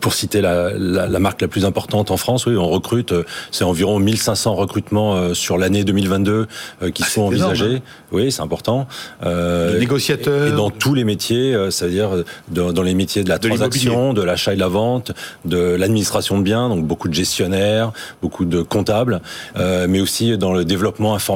Pour 0.00 0.14
citer 0.14 0.40
la, 0.40 0.70
la, 0.72 1.08
la, 1.08 1.18
marque 1.18 1.40
la 1.40 1.48
plus 1.48 1.64
importante 1.64 2.10
en 2.10 2.16
France. 2.16 2.46
Oui, 2.46 2.56
on 2.56 2.68
recrute. 2.68 3.12
C'est 3.50 3.64
environ 3.64 3.98
1500 3.98 4.54
recrutements 4.54 5.34
sur 5.34 5.58
l'année 5.58 5.84
2022 5.84 6.46
qui 6.94 7.02
ah, 7.04 7.08
sont 7.08 7.22
envisagés. 7.22 7.64
Énorme, 7.64 7.76
hein 7.78 8.08
oui, 8.12 8.32
c'est 8.32 8.42
important. 8.42 8.86
Euh, 9.24 9.78
négociateurs. 9.78 10.46
Et, 10.46 10.50
et, 10.50 10.52
dans 10.52 10.70
tous 10.70 10.94
les 10.94 11.04
métiers, 11.04 11.56
c'est-à-dire 11.70 12.10
dans, 12.48 12.72
dans, 12.72 12.82
les 12.82 12.94
métiers 12.94 13.24
de 13.24 13.28
la 13.28 13.38
de 13.38 13.48
transaction, 13.48 14.12
de 14.12 14.22
l'achat 14.22 14.52
et 14.52 14.56
de 14.56 14.60
la 14.60 14.68
vente, 14.68 15.12
de 15.44 15.58
l'administration 15.58 16.38
de 16.38 16.42
biens, 16.42 16.68
donc 16.68 16.84
beaucoup 16.84 17.08
de 17.08 17.14
gestionnaires, 17.14 17.92
beaucoup 18.20 18.44
de 18.44 18.62
comptables, 18.62 19.20
mais 19.56 20.00
aussi 20.00 20.36
dans 20.38 20.52
le 20.52 20.64
développement 20.64 21.14
informatique 21.14 21.31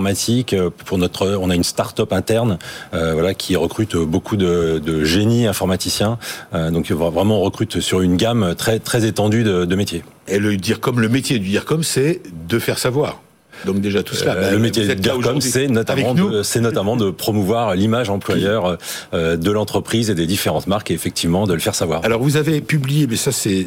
pour 0.84 0.98
notre, 0.98 1.38
on 1.40 1.50
a 1.50 1.54
une 1.54 1.64
start-up 1.64 2.12
interne, 2.12 2.58
euh, 2.94 3.12
voilà, 3.12 3.34
qui 3.34 3.56
recrute 3.56 3.96
beaucoup 3.96 4.36
de, 4.36 4.80
de 4.84 5.04
génies 5.04 5.46
informaticiens. 5.46 6.18
Euh, 6.54 6.70
donc 6.70 6.90
vraiment, 6.90 7.40
on 7.40 7.42
recrute 7.42 7.80
sur 7.80 8.00
une 8.00 8.16
gamme 8.16 8.54
très 8.56 8.78
très 8.78 9.04
étendue 9.06 9.44
de, 9.44 9.64
de 9.64 9.76
métiers. 9.76 10.02
Et 10.28 10.38
le 10.38 10.56
dire 10.56 10.80
comme 10.80 11.00
le 11.00 11.08
métier 11.08 11.38
du 11.38 11.48
dire 11.48 11.64
comme, 11.64 11.82
c'est 11.82 12.20
de 12.48 12.58
faire 12.58 12.78
savoir. 12.78 13.20
Donc 13.64 13.80
déjà 13.80 14.02
tout 14.02 14.14
cela. 14.14 14.34
Euh, 14.34 14.40
bah, 14.42 14.50
le 14.50 14.58
métier 14.58 14.86
de 14.86 14.94
DIRCOM, 14.94 15.40
c'est 15.40 15.68
notamment, 15.68 16.14
de, 16.14 16.42
c'est 16.42 16.60
notamment 16.60 16.96
de 16.96 17.10
promouvoir 17.10 17.74
l'image 17.74 18.10
employeur 18.10 18.76
euh, 19.14 19.36
de 19.36 19.50
l'entreprise 19.50 20.10
et 20.10 20.14
des 20.14 20.26
différentes 20.26 20.66
marques 20.66 20.90
et 20.90 20.94
effectivement 20.94 21.46
de 21.46 21.54
le 21.54 21.60
faire 21.60 21.74
savoir. 21.74 22.04
Alors 22.04 22.22
vous 22.22 22.36
avez 22.36 22.60
publié, 22.60 23.06
mais 23.06 23.16
ça 23.16 23.32
c'est, 23.32 23.66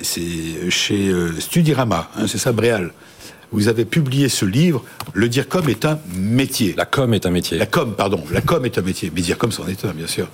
chez 0.69 1.09
euh, 1.09 1.31
Studirama, 1.39 2.09
hein, 2.17 2.25
c'est 2.27 2.37
ça 2.37 2.51
Bréal 2.51 2.91
vous 3.51 3.67
avez 3.67 3.85
publié 3.85 4.29
ce 4.29 4.45
livre, 4.45 4.83
Le 5.13 5.27
DIRCOM 5.27 5.69
est 5.69 5.85
un 5.85 5.99
métier. 6.15 6.73
La 6.77 6.85
com 6.85 7.13
est 7.13 7.25
un 7.25 7.31
métier. 7.31 7.57
La 7.57 7.65
com, 7.65 7.95
pardon, 7.95 8.23
la 8.31 8.41
com 8.41 8.65
est 8.65 8.77
un 8.77 8.81
métier. 8.81 9.11
Mais 9.13 9.21
DIRCOM 9.21 9.51
c'en 9.51 9.67
est 9.67 9.83
un, 9.85 9.91
bien 9.91 10.07
sûr. 10.07 10.27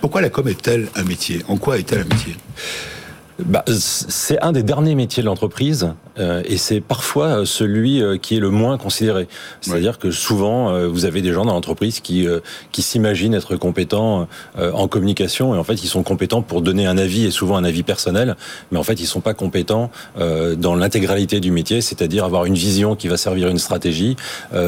Pourquoi 0.00 0.20
la 0.20 0.30
com 0.30 0.46
est-elle 0.48 0.88
un 0.94 1.04
métier? 1.04 1.42
En 1.48 1.56
quoi 1.56 1.78
est-elle 1.78 2.00
un 2.00 2.14
métier? 2.14 2.36
Bah, 3.44 3.64
c'est 3.68 4.40
un 4.40 4.52
des 4.52 4.62
derniers 4.62 4.94
métiers 4.94 5.22
de 5.22 5.26
l'entreprise 5.26 5.92
euh, 6.18 6.42
et 6.44 6.56
c'est 6.56 6.80
parfois 6.80 7.46
celui 7.46 8.02
euh, 8.02 8.18
qui 8.18 8.36
est 8.36 8.40
le 8.40 8.50
moins 8.50 8.78
considéré. 8.78 9.28
C'est-à-dire 9.60 9.92
ouais. 9.92 9.98
que 9.98 10.10
souvent 10.10 10.70
euh, 10.70 10.88
vous 10.88 11.04
avez 11.04 11.22
des 11.22 11.32
gens 11.32 11.44
dans 11.44 11.52
l'entreprise 11.52 12.00
qui 12.00 12.26
euh, 12.26 12.40
qui 12.72 12.82
s'imaginent 12.82 13.34
être 13.34 13.56
compétents 13.56 14.28
euh, 14.58 14.72
en 14.72 14.88
communication 14.88 15.54
et 15.54 15.58
en 15.58 15.64
fait 15.64 15.82
ils 15.82 15.88
sont 15.88 16.02
compétents 16.02 16.42
pour 16.42 16.62
donner 16.62 16.86
un 16.86 16.98
avis 16.98 17.24
et 17.24 17.30
souvent 17.30 17.56
un 17.56 17.64
avis 17.64 17.82
personnel, 17.82 18.36
mais 18.70 18.78
en 18.78 18.82
fait 18.82 19.00
ils 19.00 19.06
sont 19.06 19.20
pas 19.20 19.34
compétents 19.34 19.90
euh, 20.18 20.56
dans 20.56 20.74
l'intégralité 20.74 21.40
du 21.40 21.50
métier, 21.50 21.80
c'est-à-dire 21.80 22.24
avoir 22.24 22.44
une 22.44 22.54
vision 22.54 22.96
qui 22.96 23.08
va 23.08 23.16
servir 23.16 23.48
une 23.48 23.58
stratégie, 23.58 24.16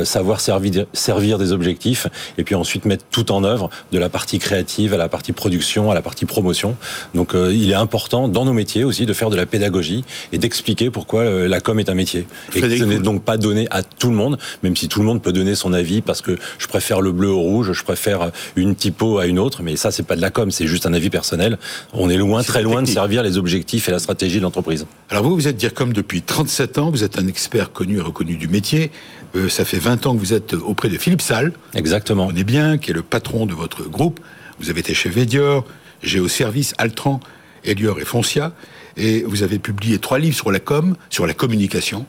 savoir 0.05 0.41
servir 0.41 0.87
servir 0.93 1.38
des 1.38 1.52
objectifs 1.52 2.07
et 2.38 2.45
puis 2.45 2.55
ensuite 2.55 2.85
mettre 2.85 3.05
tout 3.11 3.33
en 3.33 3.45
œuvre 3.45 3.71
de 3.91 3.99
la 3.99 4.09
partie 4.09 4.38
créative 4.38 4.95
à 4.95 4.97
la 4.97 5.09
partie 5.09 5.33
production 5.33 5.91
à 5.91 5.95
la 5.95 6.02
partie 6.02 6.25
promotion. 6.25 6.76
Donc 7.14 7.35
il 7.35 7.71
est 7.71 7.75
important 7.75 8.29
dans 8.29 8.45
nos 8.45 8.52
métier 8.62 8.85
aussi 8.85 9.07
de 9.07 9.12
faire 9.12 9.28
de 9.28 9.35
la 9.35 9.45
pédagogie 9.45 10.04
et 10.33 10.38
d'expliquer 10.38 10.88
pourquoi 10.88 11.23
euh, 11.23 11.49
la 11.49 11.61
com 11.61 11.81
est 11.81 11.88
un 11.88 11.95
métier. 11.95 12.28
Et 12.54 12.61
que 12.61 12.76
ce 12.76 12.85
n'est 12.85 13.00
donc 13.00 13.25
pas 13.25 13.37
donné 13.37 13.66
à 13.73 13.83
tout 13.83 14.09
le 14.09 14.14
monde, 14.14 14.38
même 14.62 14.76
si 14.76 14.87
tout 14.87 15.00
le 15.00 15.04
monde 15.04 15.21
peut 15.21 15.33
donner 15.33 15.57
son 15.57 15.73
avis 15.73 16.00
parce 16.00 16.23
que 16.23 16.38
je 16.59 16.69
préfère 16.69 17.00
le 17.00 17.11
bleu 17.11 17.28
au 17.28 17.40
rouge, 17.40 17.73
je 17.73 17.83
préfère 17.83 18.31
une 18.54 18.76
typo 18.76 19.19
à 19.19 19.26
une 19.26 19.40
autre, 19.40 19.64
mais 19.64 19.75
ça 19.75 19.90
c'est 19.90 20.04
pas 20.04 20.14
de 20.14 20.21
la 20.21 20.31
com, 20.31 20.52
c'est 20.52 20.69
juste 20.69 20.87
un 20.87 20.92
avis 20.92 21.11
personnel. 21.11 21.59
On 21.92 22.09
est 22.09 22.16
loin, 22.16 22.45
très 22.45 22.62
loin 22.62 22.83
de 22.83 22.87
servir 22.87 23.25
les 23.25 23.37
objectifs 23.37 23.88
et 23.88 23.90
la 23.90 23.99
stratégie 23.99 24.37
de 24.37 24.42
l'entreprise. 24.42 24.87
Alors 25.11 25.25
vous, 25.25 25.35
vous 25.35 25.49
êtes 25.49 25.57
dire 25.57 25.75
comme 25.75 25.92
depuis 25.92 26.23
37 26.23 26.78
ans, 26.78 26.90
vous 26.90 27.02
êtes 27.02 27.19
un 27.19 27.26
expert 27.26 27.73
connu 27.73 27.97
et 27.97 28.00
reconnu 28.00 28.37
du 28.37 28.47
métier. 28.47 28.92
Euh, 29.35 29.49
ça 29.49 29.64
fait 29.64 29.78
20 29.78 30.07
ans 30.07 30.14
que 30.14 30.21
vous 30.21 30.35
êtes 30.35 30.54
auprès 30.54 30.88
de 30.88 30.99
Philippe 30.99 31.23
Salle. 31.23 31.52
Exactement. 31.75 32.28
On 32.31 32.37
est 32.37 32.45
bien, 32.45 32.78
qui 32.78 32.92
est 32.92 32.95
le 32.95 33.02
patron 33.02 33.47
de 33.47 33.54
votre 33.54 33.88
groupe. 33.88 34.21
Vous 34.61 34.71
avez 34.71 34.81
été 34.81 34.95
chez 34.95 35.09
Védior, 35.09 35.64
Géoservice, 36.02 36.75
Altran. 36.78 37.21
Elior 37.64 38.00
et 38.00 38.04
Foncia, 38.04 38.52
et 38.97 39.23
vous 39.23 39.42
avez 39.42 39.59
publié 39.59 39.99
trois 39.99 40.19
livres 40.19 40.37
sur 40.37 40.50
la 40.52 40.61
com, 40.61 40.97
sur 41.11 41.26
la 41.26 41.35
communication. 41.35 42.07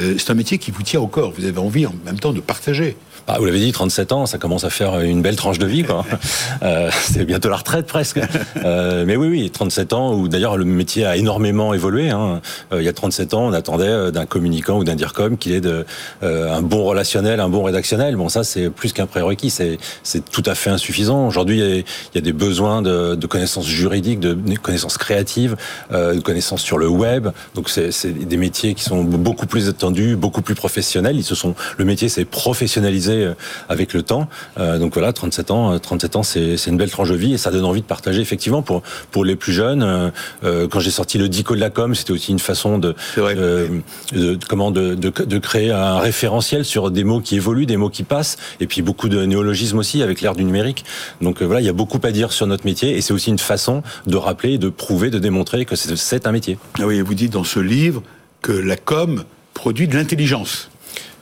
Euh, 0.00 0.16
c'est 0.18 0.30
un 0.30 0.34
métier 0.34 0.58
qui 0.58 0.70
vous 0.70 0.82
tient 0.82 1.00
au 1.00 1.06
corps. 1.06 1.32
Vous 1.32 1.44
avez 1.44 1.58
envie 1.58 1.86
en 1.86 1.94
même 2.04 2.18
temps 2.18 2.32
de 2.32 2.40
partager. 2.40 2.96
Ah, 3.26 3.36
vous 3.38 3.46
l'avez 3.46 3.60
dit, 3.60 3.72
37 3.72 4.12
ans, 4.12 4.26
ça 4.26 4.38
commence 4.38 4.64
à 4.64 4.70
faire 4.70 5.00
une 5.00 5.22
belle 5.22 5.36
tranche 5.36 5.58
de 5.58 5.66
vie, 5.66 5.82
quoi. 5.82 6.04
euh, 6.62 6.90
c'est 6.92 7.24
bientôt 7.24 7.48
la 7.48 7.56
retraite 7.56 7.86
presque. 7.86 8.20
Euh, 8.56 9.04
mais 9.06 9.16
oui, 9.16 9.28
oui, 9.28 9.50
37 9.50 9.92
ans 9.92 10.14
où 10.14 10.28
d'ailleurs 10.28 10.56
le 10.56 10.64
métier 10.64 11.06
a 11.06 11.16
énormément 11.16 11.74
évolué. 11.74 12.10
Hein. 12.10 12.40
Euh, 12.72 12.82
il 12.82 12.84
y 12.84 12.88
a 12.88 12.92
37 12.92 13.34
ans, 13.34 13.46
on 13.46 13.52
attendait 13.52 14.12
d'un 14.12 14.26
communicant 14.26 14.78
ou 14.78 14.84
d'un 14.84 14.94
dircom 14.94 15.36
qu'il 15.36 15.52
ait 15.52 15.60
de, 15.60 15.86
euh, 16.22 16.54
un 16.54 16.62
bon 16.62 16.84
relationnel, 16.84 17.40
un 17.40 17.48
bon 17.48 17.62
rédactionnel. 17.62 18.16
Bon, 18.16 18.28
ça 18.28 18.44
c'est 18.44 18.70
plus 18.70 18.92
qu'un 18.92 19.06
prérequis, 19.06 19.50
c'est 19.50 19.78
c'est 20.02 20.28
tout 20.28 20.42
à 20.46 20.54
fait 20.54 20.70
insuffisant. 20.70 21.26
Aujourd'hui, 21.26 21.58
il, 21.58 21.76
il 21.76 21.84
y 22.14 22.18
a 22.18 22.20
des 22.20 22.32
besoins 22.32 22.82
de, 22.82 23.14
de 23.14 23.26
connaissances 23.26 23.66
juridiques, 23.66 24.20
de 24.20 24.36
connaissances 24.58 24.98
créatives, 24.98 25.56
euh, 25.92 26.14
de 26.14 26.20
connaissances 26.20 26.62
sur 26.62 26.78
le 26.78 26.88
web. 26.88 27.28
Donc 27.54 27.68
c'est 27.70 28.08
des 28.08 28.36
métiers 28.36 28.74
qui 28.74 28.82
sont 28.82 29.04
beaucoup 29.04 29.46
plus 29.46 29.68
étendus, 29.68 30.16
beaucoup 30.16 30.42
plus 30.42 30.54
professionnels. 30.54 31.16
Ils 31.16 31.24
se 31.24 31.34
sont, 31.34 31.54
le 31.76 31.84
métier 31.84 32.08
s'est 32.08 32.24
professionnalisé 32.24 33.13
s'organiser 33.14 33.34
avec 33.68 33.92
le 33.92 34.02
temps. 34.02 34.28
donc 34.56 34.94
voilà, 34.94 35.12
37 35.12 35.50
ans, 35.50 35.78
37 35.78 36.16
ans, 36.16 36.22
c'est 36.22 36.66
une 36.66 36.76
belle 36.76 36.90
tranche 36.90 37.10
de 37.10 37.14
vie 37.14 37.34
et 37.34 37.38
ça 37.38 37.50
donne 37.50 37.64
envie 37.64 37.80
de 37.80 37.86
partager 37.86 38.20
effectivement 38.20 38.62
pour 38.62 38.82
pour 39.10 39.24
les 39.24 39.36
plus 39.36 39.52
jeunes. 39.52 40.12
quand 40.42 40.80
j'ai 40.80 40.90
sorti 40.90 41.18
le 41.18 41.28
Dico 41.28 41.54
de 41.54 41.60
la 41.60 41.70
com, 41.70 41.94
c'était 41.94 42.12
aussi 42.12 42.32
une 42.32 42.38
façon 42.38 42.78
de, 42.78 42.94
de 43.16 44.38
comment 44.48 44.70
de, 44.70 44.94
de, 44.94 45.10
de 45.10 45.38
créer 45.38 45.70
un 45.70 45.98
référentiel 45.98 46.64
sur 46.64 46.90
des 46.90 47.04
mots 47.04 47.20
qui 47.20 47.36
évoluent, 47.36 47.66
des 47.66 47.76
mots 47.76 47.90
qui 47.90 48.02
passent, 48.02 48.36
et 48.60 48.66
puis 48.66 48.82
beaucoup 48.82 49.08
de 49.08 49.24
néologismes 49.24 49.78
aussi 49.78 50.02
avec 50.02 50.20
l'ère 50.20 50.34
du 50.34 50.44
numérique. 50.44 50.84
Donc 51.20 51.42
voilà, 51.42 51.60
il 51.60 51.66
y 51.66 51.70
a 51.70 51.74
beaucoup 51.74 52.00
à 52.02 52.10
dire 52.12 52.32
sur 52.32 52.46
notre 52.46 52.64
métier 52.64 52.96
et 52.96 53.00
c'est 53.00 53.12
aussi 53.12 53.30
une 53.30 53.38
façon 53.38 53.82
de 54.06 54.16
rappeler, 54.16 54.58
de 54.58 54.68
prouver, 54.68 55.10
de 55.10 55.18
démontrer 55.18 55.64
que 55.64 55.76
c'est 55.76 56.26
un 56.26 56.32
métier. 56.32 56.58
Ah 56.80 56.86
oui, 56.86 57.00
vous 57.00 57.14
dites 57.14 57.32
dans 57.32 57.44
ce 57.44 57.60
livre 57.60 58.02
que 58.42 58.52
la 58.52 58.76
com 58.76 59.24
produit 59.54 59.88
de 59.88 59.96
l'intelligence. 59.96 60.70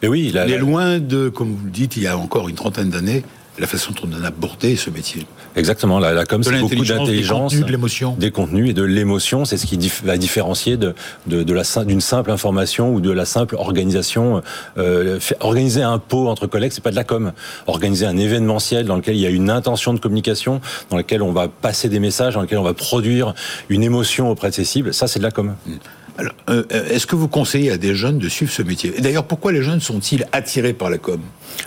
Et 0.02 0.08
oui, 0.08 0.30
il 0.30 0.36
est 0.36 0.58
loin 0.58 0.98
de, 0.98 1.28
comme 1.28 1.54
vous 1.54 1.64
le 1.64 1.70
dites, 1.70 1.96
il 1.96 2.02
y 2.02 2.06
a 2.08 2.18
encore 2.18 2.48
une 2.48 2.56
trentaine 2.56 2.90
d'années, 2.90 3.22
la 3.58 3.66
façon 3.66 3.92
dont 3.92 4.08
on 4.10 4.24
a 4.24 4.26
abordé 4.26 4.76
ce 4.76 4.90
métier. 4.90 5.26
Exactement, 5.54 5.98
la, 5.98 6.12
la 6.14 6.24
com, 6.24 6.42
c'est 6.42 6.58
beaucoup 6.58 6.84
d'intelligence, 6.84 7.52
des 7.52 7.58
contenus, 7.58 7.66
de 7.66 7.70
l'émotion. 7.70 8.16
Des 8.18 8.30
contenus 8.30 8.70
et 8.70 8.72
de 8.72 8.82
l'émotion, 8.82 9.44
c'est 9.44 9.58
ce 9.58 9.66
qui 9.66 9.78
va 10.02 10.16
différencier 10.16 10.78
de, 10.78 10.94
de, 11.26 11.42
de 11.42 11.52
la 11.52 11.62
d'une 11.84 12.00
simple 12.00 12.30
information 12.30 12.94
ou 12.94 13.00
de 13.00 13.10
la 13.10 13.26
simple 13.26 13.56
organisation. 13.56 14.42
Euh, 14.78 15.18
organiser 15.40 15.82
un 15.82 15.98
pot 15.98 16.28
entre 16.28 16.46
collègues, 16.46 16.72
c'est 16.72 16.82
pas 16.82 16.90
de 16.90 16.96
la 16.96 17.04
com. 17.04 17.32
Organiser 17.66 18.06
un 18.06 18.16
événementiel 18.16 18.86
dans 18.86 18.96
lequel 18.96 19.16
il 19.16 19.20
y 19.20 19.26
a 19.26 19.30
une 19.30 19.50
intention 19.50 19.92
de 19.92 20.00
communication, 20.00 20.62
dans 20.88 20.96
lequel 20.96 21.22
on 21.22 21.32
va 21.32 21.48
passer 21.48 21.90
des 21.90 22.00
messages, 22.00 22.34
dans 22.34 22.42
lequel 22.42 22.58
on 22.58 22.64
va 22.64 22.74
produire 22.74 23.34
une 23.68 23.82
émotion 23.82 24.30
auprès 24.30 24.48
de 24.48 24.54
ses 24.54 24.64
cibles, 24.64 24.94
ça 24.94 25.06
c'est 25.06 25.18
de 25.18 25.24
la 25.24 25.30
com. 25.30 25.54
Mm. 25.66 25.72
Alors, 26.18 26.34
euh, 26.50 26.64
est-ce 26.70 27.06
que 27.06 27.16
vous 27.16 27.28
conseillez 27.28 27.70
à 27.70 27.78
des 27.78 27.94
jeunes 27.94 28.18
de 28.18 28.28
suivre 28.28 28.52
ce 28.52 28.62
métier? 28.62 28.92
D'ailleurs, 28.98 29.24
pourquoi 29.24 29.52
les 29.52 29.62
jeunes 29.62 29.80
sont-ils 29.80 30.26
attirés 30.32 30.74
par 30.74 30.90
la 30.90 30.98
com? 30.98 31.20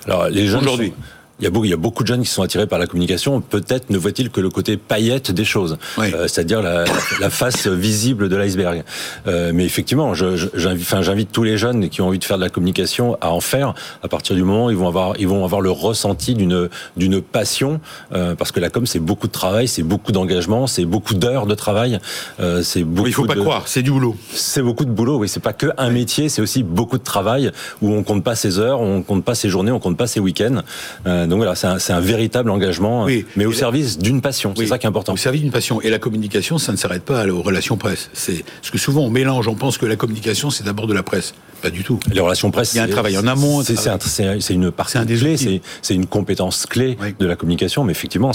Alors, 0.06 0.30
les 0.30 0.48
jeunes 0.48 0.62
aujourd'hui. 0.62 0.94
Il 1.40 1.44
y, 1.44 1.48
a 1.48 1.50
beaucoup, 1.50 1.66
il 1.66 1.72
y 1.72 1.74
a 1.74 1.78
beaucoup 1.78 2.04
de 2.04 2.08
jeunes 2.08 2.22
qui 2.22 2.30
sont 2.30 2.44
attirés 2.44 2.66
par 2.66 2.80
la 2.80 2.88
communication. 2.88 3.42
Peut-être 3.42 3.90
ne 3.90 3.98
voit-il 3.98 4.30
que 4.30 4.40
le 4.40 4.50
côté 4.50 4.78
paillette 4.78 5.32
des 5.32 5.44
choses, 5.44 5.78
euh, 6.00 6.28
c'est-à-dire 6.28 6.62
la, 6.62 6.86
la, 7.20 7.30
face 7.30 7.68
visible 7.68 8.30
de 8.30 8.36
l'iceberg. 8.38 8.84
Euh, 9.28 9.52
mais 9.54 9.66
effectivement, 9.66 10.14
j'invite 10.14 11.32
tous 11.32 11.44
les 11.44 11.58
jeunes 11.58 11.90
qui 11.90 12.02
ont 12.02 12.08
envie 12.08 12.20
de 12.20 12.24
faire 12.24 12.38
de 12.38 12.44
la 12.44 12.50
communication 12.50 13.18
à 13.20 13.32
en 13.32 13.42
faire. 13.42 13.74
À 14.02 14.08
partir 14.08 14.36
du 14.36 14.44
moment 14.44 14.68
où 14.68 14.70
ils 14.70 14.78
vont 14.78 14.88
avoir, 14.88 15.14
ils 15.20 15.28
vont 15.28 15.44
avoir 15.44 15.62
le 15.62 15.72
ressenti 15.72 16.36
d'une 16.36 16.70
d'une 16.96 17.22
passion, 17.22 17.80
euh, 18.14 18.36
parce 18.36 18.52
que 18.52 18.60
la 18.60 18.70
com 18.70 18.86
c'est 18.86 19.00
beaucoup 19.00 19.28
de 19.28 19.32
travail, 19.32 19.68
c'est 19.68 19.84
beaucoup 19.84 20.12
d'engagement, 20.12 20.68
c'est 20.68 20.86
beaucoup 20.86 21.14
d'heures 21.14 21.48
de 21.48 21.56
travail. 21.56 22.00
Euh, 22.40 22.64
c'est 22.64 22.84
beaucoup. 22.84 23.08
il 23.08 23.14
faut 23.14 23.26
pas 23.26 23.36
croire, 23.36 23.68
c'est 23.68 23.82
du 23.82 23.92
boulot. 23.92 24.16
C'est 24.34 24.62
beaucoup 24.62 24.86
de 24.86 24.92
boulot. 24.92 25.18
Oui, 25.18 25.28
c'est 25.28 25.40
pas 25.40 25.54
que 25.54 25.68
un 25.78 25.90
métier, 25.90 26.30
c'est 26.30 26.42
aussi 26.42 26.64
beaucoup 26.64 26.98
de 26.98 27.04
travail 27.04 27.52
où 27.82 27.94
on 27.94 28.04
compte 28.04 28.24
pas 28.24 28.36
ses 28.36 28.60
heures, 28.60 28.80
on 28.80 29.02
compte 29.02 29.26
pas 29.26 29.36
ses 29.36 29.50
journées, 29.50 29.72
on 29.72 29.80
compte 29.80 29.98
pas 29.98 30.08
ses 30.08 30.20
week-ends. 30.20 30.62
Euh, 31.08 31.25
donc 31.28 31.38
voilà, 31.38 31.56
c'est 31.56 31.94
un, 31.94 32.00
véritable 32.00 32.50
engagement, 32.50 33.08
mais 33.36 33.46
au 33.46 33.54
service 33.54 33.98
d'une 33.98 34.22
passion. 34.22 34.54
C'est 34.56 34.68
ça 34.68 34.78
qui 34.78 34.86
est 34.86 34.90
important. 34.90 35.14
Au 35.14 35.18
service 35.18 35.42
d'une 35.42 35.52
passion. 35.52 35.82
Et 35.82 35.90
la 35.90 36.00
communication, 36.00 36.58
ça 36.58 36.72
ne 36.72 36.78
s'arrête 36.78 37.04
pas 37.04 37.26
aux 37.28 37.42
relations 37.42 37.78
presse. 37.78 38.10
C'est 38.14 38.44
parce 38.62 38.72
que 38.72 38.78
souvent 38.78 39.02
on 39.02 39.10
mélange, 39.10 39.48
on 39.48 39.56
pense 39.56 39.78
que 39.78 39.86
la 39.86 39.96
communication 39.96 40.50
c'est 40.50 40.64
d'abord 40.64 40.88
de 40.88 40.94
la 40.94 41.04
presse. 41.04 41.34
Pas 41.62 41.70
du 41.70 41.84
tout. 41.84 42.00
Les 42.12 42.20
relations 42.20 42.52
presse. 42.52 42.74
Il 42.74 42.78
y 42.78 42.80
a 42.80 42.84
un 42.84 42.88
travail 42.88 43.18
en 43.18 43.26
amont. 43.28 43.64
C'est 43.64 44.54
une 44.54 44.72
partie 44.72 44.98
un 44.98 45.06
clé, 45.06 45.62
c'est 45.82 45.96
une 45.96 46.06
compétence 46.06 46.66
clé 46.66 46.98
de 47.20 47.26
la 47.26 47.36
communication. 47.36 47.84
Mais 47.84 47.92
effectivement, 47.92 48.32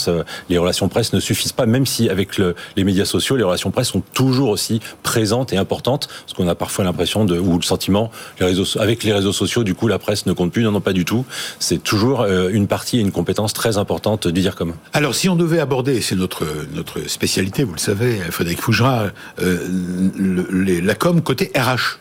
les 0.49 0.59
relations 0.59 0.88
presse 0.88 1.12
ne 1.12 1.20
suffisent 1.20 1.52
pas, 1.52 1.66
même 1.66 1.87
si 1.87 2.09
avec 2.09 2.38
les 2.76 2.85
médias 2.85 3.04
sociaux, 3.04 3.37
les 3.37 3.44
relations 3.44 3.70
presse 3.70 3.88
sont 3.88 4.02
toujours 4.12 4.49
aussi 4.49 4.80
présentes 5.02 5.52
et 5.52 5.56
importantes, 5.56 6.09
parce 6.09 6.35
qu'on 6.35 6.49
a 6.49 6.54
parfois 6.54 6.85
l'impression 6.85 7.25
de 7.25 7.38
ou 7.38 7.56
le 7.56 7.62
sentiment, 7.62 8.11
les 8.40 8.47
réseaux, 8.47 8.78
avec 8.78 9.04
les 9.04 9.12
réseaux 9.12 9.32
sociaux, 9.32 9.64
du 9.64 9.75
coup, 9.75 9.88
la 9.88 9.99
presse 9.99 10.26
ne 10.26 10.32
compte 10.32 10.52
plus. 10.52 10.62
Non, 10.62 10.73
non, 10.73 10.80
pas 10.80 10.92
du 10.92 11.04
tout. 11.04 11.25
C'est 11.59 11.82
toujours 11.82 12.23
euh, 12.23 12.50
une 12.52 12.66
partie 12.66 12.79
et 12.92 13.00
une 13.00 13.12
compétence 13.12 13.52
très 13.52 13.78
importante 13.78 14.28
du 14.28 14.40
dire 14.40 14.56
comme. 14.56 14.75
Alors, 14.92 15.14
si 15.14 15.28
on 15.28 15.37
devait 15.37 15.60
aborder, 15.60 16.00
c'est 16.00 16.16
notre 16.16 16.44
notre 16.75 17.08
spécialité, 17.08 17.64
vous 17.64 17.72
le 17.72 17.78
savez, 17.78 18.16
Frédéric 18.30 18.60
Fougera, 18.60 19.06
euh, 19.40 20.80
la 20.82 20.94
com 20.94 21.22
côté 21.22 21.50
RH. 21.56 21.99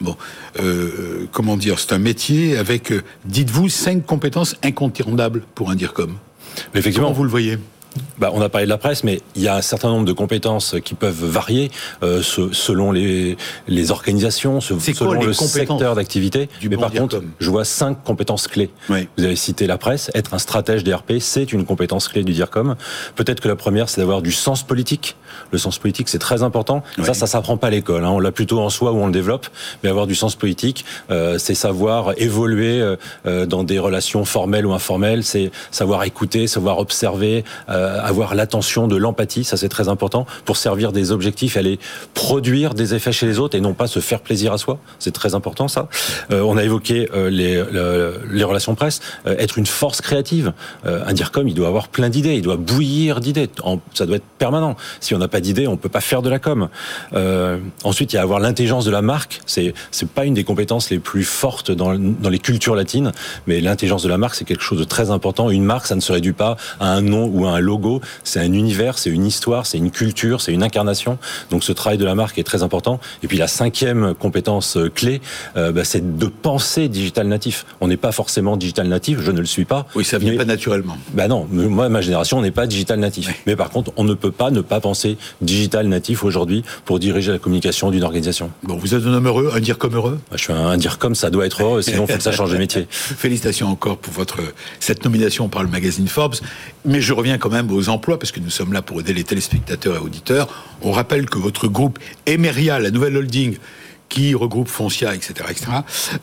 Bon, 0.00 0.16
euh, 0.58 1.26
comment 1.30 1.56
dire, 1.56 1.78
c'est 1.78 1.92
un 1.92 1.98
métier 1.98 2.56
avec, 2.56 2.90
euh, 2.90 3.02
dites-vous, 3.24 3.68
cinq 3.68 4.04
compétences 4.04 4.56
incontournables 4.64 5.42
pour 5.54 5.70
un 5.70 5.76
DIRCOM. 5.76 6.16
Effectivement, 6.74 7.06
Comment 7.06 7.16
vous 7.16 7.24
le 7.24 7.30
voyez? 7.30 7.58
Bah, 8.18 8.30
on 8.32 8.40
a 8.40 8.48
parlé 8.48 8.66
de 8.66 8.70
la 8.70 8.78
presse, 8.78 9.04
mais 9.04 9.20
il 9.34 9.42
y 9.42 9.48
a 9.48 9.56
un 9.56 9.62
certain 9.62 9.88
nombre 9.88 10.06
de 10.06 10.12
compétences 10.12 10.76
qui 10.84 10.94
peuvent 10.94 11.24
varier 11.24 11.70
euh, 12.02 12.22
selon 12.22 12.92
les, 12.92 13.36
les 13.68 13.90
organisations, 13.90 14.60
selon 14.60 15.22
le 15.22 15.32
secteur 15.32 15.94
d'activité. 15.94 16.48
Mais 16.68 16.76
par 16.76 16.92
contre, 16.92 17.22
je 17.38 17.50
vois 17.50 17.64
cinq 17.64 18.02
compétences 18.04 18.48
clés. 18.48 18.70
Vous 18.88 19.24
avez 19.24 19.36
cité 19.36 19.66
la 19.66 19.78
presse, 19.78 20.10
être 20.14 20.34
un 20.34 20.38
stratège 20.38 20.84
DRP, 20.84 21.14
c'est 21.20 21.52
une 21.52 21.64
compétence 21.64 22.08
clé 22.08 22.22
du 22.24 22.32
DIRCOM. 22.32 22.76
Peut-être 23.16 23.40
que 23.40 23.48
la 23.48 23.56
première, 23.56 23.88
c'est 23.88 24.00
d'avoir 24.00 24.22
du 24.22 24.32
sens 24.32 24.62
politique. 24.62 25.16
Le 25.50 25.58
sens 25.58 25.78
politique, 25.78 26.08
c'est 26.08 26.18
très 26.18 26.42
important. 26.42 26.82
Ça, 27.02 27.14
ça 27.14 27.26
s'apprend 27.26 27.56
pas 27.56 27.68
à 27.68 27.70
l'école. 27.70 28.04
Hein. 28.04 28.10
On 28.10 28.20
l'a 28.20 28.32
plutôt 28.32 28.60
en 28.60 28.70
soi 28.70 28.92
ou 28.92 28.98
on 28.98 29.06
le 29.06 29.12
développe. 29.12 29.46
Mais 29.82 29.90
avoir 29.90 30.06
du 30.06 30.14
sens 30.14 30.36
politique, 30.36 30.84
euh, 31.10 31.38
c'est 31.38 31.54
savoir 31.54 32.12
évoluer 32.16 32.80
euh, 32.80 32.96
euh 33.26 33.46
dans 33.46 33.64
des 33.64 33.78
relations 33.78 34.24
formelles 34.24 34.66
ou 34.66 34.72
informelles. 34.72 35.24
C'est 35.24 35.50
savoir 35.70 36.04
écouter, 36.04 36.46
savoir 36.46 36.78
observer. 36.78 37.44
Euh, 37.68 37.81
euh, 37.82 38.00
avoir 38.02 38.34
l'attention 38.34 38.88
de 38.88 38.96
l'empathie, 38.96 39.44
ça 39.44 39.56
c'est 39.56 39.68
très 39.68 39.88
important, 39.88 40.26
pour 40.44 40.56
servir 40.56 40.92
des 40.92 41.12
objectifs, 41.12 41.56
aller 41.56 41.78
produire 42.14 42.74
des 42.74 42.94
effets 42.94 43.12
chez 43.12 43.26
les 43.26 43.38
autres 43.38 43.56
et 43.56 43.60
non 43.60 43.74
pas 43.74 43.86
se 43.86 44.00
faire 44.00 44.20
plaisir 44.20 44.52
à 44.52 44.58
soi. 44.58 44.78
C'est 44.98 45.12
très 45.12 45.34
important 45.34 45.68
ça. 45.68 45.88
Euh, 46.30 46.42
on 46.42 46.56
a 46.56 46.64
évoqué 46.64 47.08
euh, 47.14 47.30
les, 47.30 48.44
relations 48.44 48.74
presse, 48.74 49.00
être 49.26 49.58
une 49.58 49.66
force 49.66 50.00
créative. 50.00 50.52
un 50.84 51.12
DIRCOM, 51.12 51.46
il 51.46 51.54
doit 51.54 51.68
avoir 51.68 51.88
plein 51.88 52.08
d'idées, 52.08 52.34
il 52.34 52.42
doit 52.42 52.56
bouillir 52.56 53.20
d'idées. 53.20 53.48
Ça 53.94 54.06
doit 54.06 54.16
être 54.16 54.24
permanent. 54.38 54.76
Si 55.00 55.14
on 55.14 55.18
n'a 55.18 55.28
pas 55.28 55.40
d'idées, 55.40 55.68
on 55.68 55.76
peut 55.76 55.88
pas 55.88 56.00
faire 56.00 56.22
de 56.22 56.28
la 56.28 56.38
com. 56.38 56.68
ensuite, 57.84 58.12
il 58.12 58.16
y 58.16 58.18
a 58.18 58.22
avoir 58.22 58.40
l'intelligence 58.40 58.84
de 58.84 58.90
la 58.90 59.02
marque. 59.02 59.40
C'est 59.46 59.74
pas 60.14 60.24
une 60.24 60.34
des 60.34 60.44
compétences 60.44 60.90
les 60.90 60.98
plus 60.98 61.24
fortes 61.24 61.70
dans, 61.70 61.94
dans 61.96 62.30
les 62.30 62.38
cultures 62.38 62.74
latines, 62.74 63.12
mais 63.46 63.60
l'intelligence 63.60 64.02
de 64.02 64.08
la 64.08 64.18
marque, 64.18 64.34
c'est 64.34 64.44
quelque 64.44 64.62
chose 64.62 64.78
de 64.78 64.84
très 64.84 65.10
important. 65.10 65.50
Une 65.50 65.64
marque, 65.64 65.86
ça 65.86 65.94
ne 65.94 66.00
se 66.00 66.12
réduit 66.12 66.32
pas 66.32 66.56
à 66.80 66.88
un 66.88 67.00
nom 67.00 67.26
ou 67.26 67.46
à 67.46 67.52
un 67.52 67.60
logo 67.60 67.71
logo, 67.72 68.00
c'est 68.22 68.40
un 68.40 68.52
univers, 68.52 68.98
c'est 68.98 69.10
une 69.10 69.24
histoire, 69.24 69.64
c'est 69.64 69.78
une 69.78 69.90
culture, 69.90 70.40
c'est 70.42 70.52
une 70.52 70.62
incarnation. 70.62 71.18
Donc 71.50 71.64
ce 71.64 71.72
travail 71.72 71.98
de 71.98 72.04
la 72.04 72.14
marque 72.14 72.38
est 72.38 72.44
très 72.44 72.62
important. 72.62 73.00
Et 73.22 73.28
puis 73.28 73.38
la 73.38 73.48
cinquième 73.48 74.14
compétence 74.14 74.76
euh, 74.76 74.90
clé, 74.90 75.20
euh, 75.56 75.72
bah, 75.72 75.84
c'est 75.84 76.16
de 76.18 76.26
penser 76.26 76.88
digital 76.88 77.26
natif. 77.28 77.64
On 77.80 77.88
n'est 77.88 77.96
pas 77.96 78.12
forcément 78.12 78.56
digital 78.56 78.88
natif, 78.88 79.20
je 79.20 79.30
ne 79.30 79.40
le 79.40 79.46
suis 79.46 79.64
pas. 79.64 79.86
Oui, 79.94 80.04
ça 80.04 80.18
vient 80.18 80.36
pas 80.36 80.44
naturellement. 80.44 80.96
Bah 81.14 81.28
non, 81.28 81.46
moi 81.50 81.88
ma 81.88 82.00
génération 82.02 82.42
n'est 82.42 82.50
pas 82.50 82.66
digital 82.66 82.98
natif. 83.00 83.28
Mais 83.46 83.56
par 83.56 83.70
contre, 83.70 83.92
on 83.96 84.04
ne 84.04 84.14
peut 84.14 84.32
pas 84.32 84.50
ne 84.50 84.60
pas 84.60 84.80
penser 84.80 85.16
digital 85.40 85.88
natif 85.88 86.24
aujourd'hui 86.24 86.62
pour 86.84 86.98
diriger 86.98 87.32
la 87.32 87.38
communication 87.38 87.90
d'une 87.90 88.04
organisation. 88.04 88.50
Bon, 88.62 88.76
vous 88.76 88.94
êtes 88.94 89.04
un 89.04 89.14
homme 89.14 89.26
heureux, 89.26 89.50
un 89.54 89.60
dire 89.60 89.78
comme 89.78 89.94
heureux? 89.94 90.18
Bah, 90.30 90.36
Je 90.36 90.44
suis 90.44 90.52
un, 90.52 90.76
dire 90.76 90.98
comme 90.98 91.14
ça 91.14 91.30
doit 91.30 91.46
être 91.46 91.62
heureux, 91.62 91.82
sinon 91.88 92.04
il 92.06 92.12
faut 92.12 92.18
que 92.18 92.22
ça 92.22 92.32
change 92.32 92.52
de 92.52 92.58
métier. 92.58 92.86
Félicitations 92.90 93.68
encore 93.68 93.96
pour 93.96 94.12
votre 94.12 94.40
cette 94.80 95.04
nomination 95.04 95.48
par 95.48 95.62
le 95.62 95.68
magazine 95.68 96.08
Forbes. 96.08 96.36
Mais 96.84 97.00
je 97.00 97.12
reviens 97.12 97.38
quand 97.38 97.50
même 97.50 97.61
aux 97.70 97.88
emplois, 97.88 98.18
parce 98.18 98.32
que 98.32 98.40
nous 98.40 98.50
sommes 98.50 98.72
là 98.72 98.82
pour 98.82 99.00
aider 99.00 99.12
les 99.12 99.24
téléspectateurs 99.24 99.96
et 99.96 100.00
auditeurs. 100.00 100.48
On 100.82 100.92
rappelle 100.92 101.28
que 101.28 101.38
votre 101.38 101.68
groupe 101.68 101.98
Emeria, 102.26 102.78
la 102.78 102.90
nouvelle 102.90 103.16
holding, 103.16 103.56
qui 104.12 104.34
regroupe 104.34 104.68
Foncia, 104.68 105.14
etc., 105.14 105.32
etc., 105.48 105.66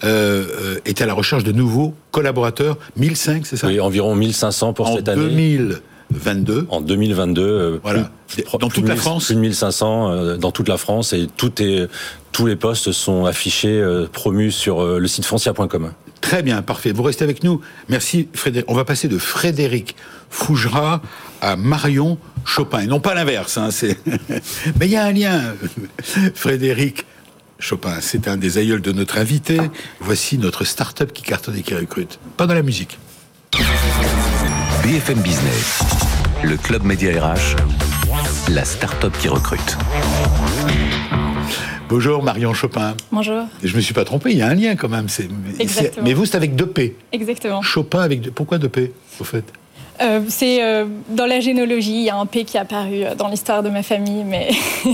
euh, 0.03 0.45
euh, 0.61 0.79
est 0.85 1.01
à 1.01 1.07
la 1.07 1.13
recherche 1.13 1.43
de 1.43 1.51
nouveaux 1.51 1.95
collaborateurs. 2.11 2.77
1005, 2.97 3.47
c'est 3.47 3.57
ça? 3.57 3.65
Oui, 3.65 3.79
environ 3.79 4.13
1500 4.13 4.73
pour 4.73 4.87
cette 4.89 5.09
année. 5.09 5.23
2022. 5.23 6.67
En 6.69 6.81
2022, 6.81 7.41
euh, 7.41 7.79
voilà. 7.81 8.11
dans 8.59 8.69
toute 8.69 8.87
la 8.87 8.95
France? 8.95 9.25
Plus 9.25 9.35
de 9.35 9.39
1500 9.39 10.37
dans 10.37 10.51
toute 10.51 10.67
la 10.67 10.77
France 10.77 11.13
et 11.13 11.27
tout 11.35 11.63
est, 11.63 11.87
tous 12.31 12.45
les 12.45 12.55
postes 12.55 12.91
sont 12.91 13.25
affichés, 13.25 13.83
promus 14.13 14.51
sur 14.51 14.83
le 14.85 15.07
site 15.07 15.25
foncia.com. 15.25 15.91
Très 16.29 16.43
bien, 16.43 16.61
parfait. 16.61 16.91
Vous 16.91 17.01
restez 17.01 17.23
avec 17.23 17.43
nous. 17.43 17.59
Merci 17.87 18.29
Frédéric. 18.35 18.69
On 18.69 18.75
va 18.75 18.85
passer 18.85 19.07
de 19.07 19.17
Frédéric 19.17 19.95
Fougera 20.29 21.01
à 21.41 21.55
Marion 21.55 22.19
Chopin. 22.45 22.81
Et 22.81 22.85
non 22.85 22.99
pas 22.99 23.15
l'inverse. 23.15 23.57
Hein, 23.57 23.69
Mais 24.79 24.85
il 24.85 24.91
y 24.91 24.95
a 24.95 25.05
un 25.05 25.11
lien. 25.11 25.41
Frédéric 26.35 27.07
Chopin, 27.57 27.95
c'est 27.99 28.27
un 28.27 28.37
des 28.37 28.59
aïeuls 28.59 28.81
de 28.81 28.91
notre 28.91 29.17
invité. 29.17 29.59
Voici 30.01 30.37
notre 30.37 30.65
start-up 30.65 31.13
qui 31.13 31.23
cartonne 31.23 31.57
et 31.57 31.63
qui 31.63 31.73
recrute. 31.73 32.19
Pas 32.37 32.45
dans 32.45 32.53
la 32.53 32.61
musique. 32.61 32.99
BFM 34.83 35.21
Business, 35.21 35.79
le 36.43 36.57
club 36.57 36.83
média 36.83 37.09
RH, 37.09 37.55
la 38.49 38.65
start-up 38.65 39.13
qui 39.19 39.29
recrute. 39.29 39.77
Bonjour 41.89 42.21
Marion 42.21 42.53
Chopin. 42.53 42.95
Bonjour. 43.11 43.47
Je 43.63 43.75
me 43.75 43.81
suis 43.81 43.95
pas 43.95 44.05
trompé, 44.05 44.29
il 44.29 44.37
y 44.37 44.43
a 44.43 44.47
un 44.47 44.53
lien 44.53 44.75
quand 44.75 44.89
même. 44.89 45.07
Mais 46.03 46.13
vous, 46.13 46.25
c'est 46.25 46.37
avec 46.37 46.55
deux 46.55 46.67
P. 46.67 46.95
Exactement. 47.11 47.63
Chopin 47.63 48.01
avec 48.01 48.21
deux... 48.21 48.29
Pourquoi 48.29 48.59
deux 48.59 48.69
P, 48.69 48.93
au 49.19 49.23
fait? 49.23 49.43
Euh, 49.99 50.21
c'est 50.27 50.63
euh, 50.63 50.85
dans 51.09 51.25
la 51.25 51.39
généalogie, 51.39 51.95
il 51.95 52.03
y 52.03 52.11
a 52.11 52.15
un 52.15 52.27
P 52.27 52.43
qui 52.43 52.57
est 52.57 52.59
apparu 52.59 53.03
euh, 53.03 53.15
dans 53.15 53.27
l'histoire 53.27 53.63
de 53.63 53.69
ma 53.69 53.81
famille, 53.81 54.23
mais. 54.23 54.51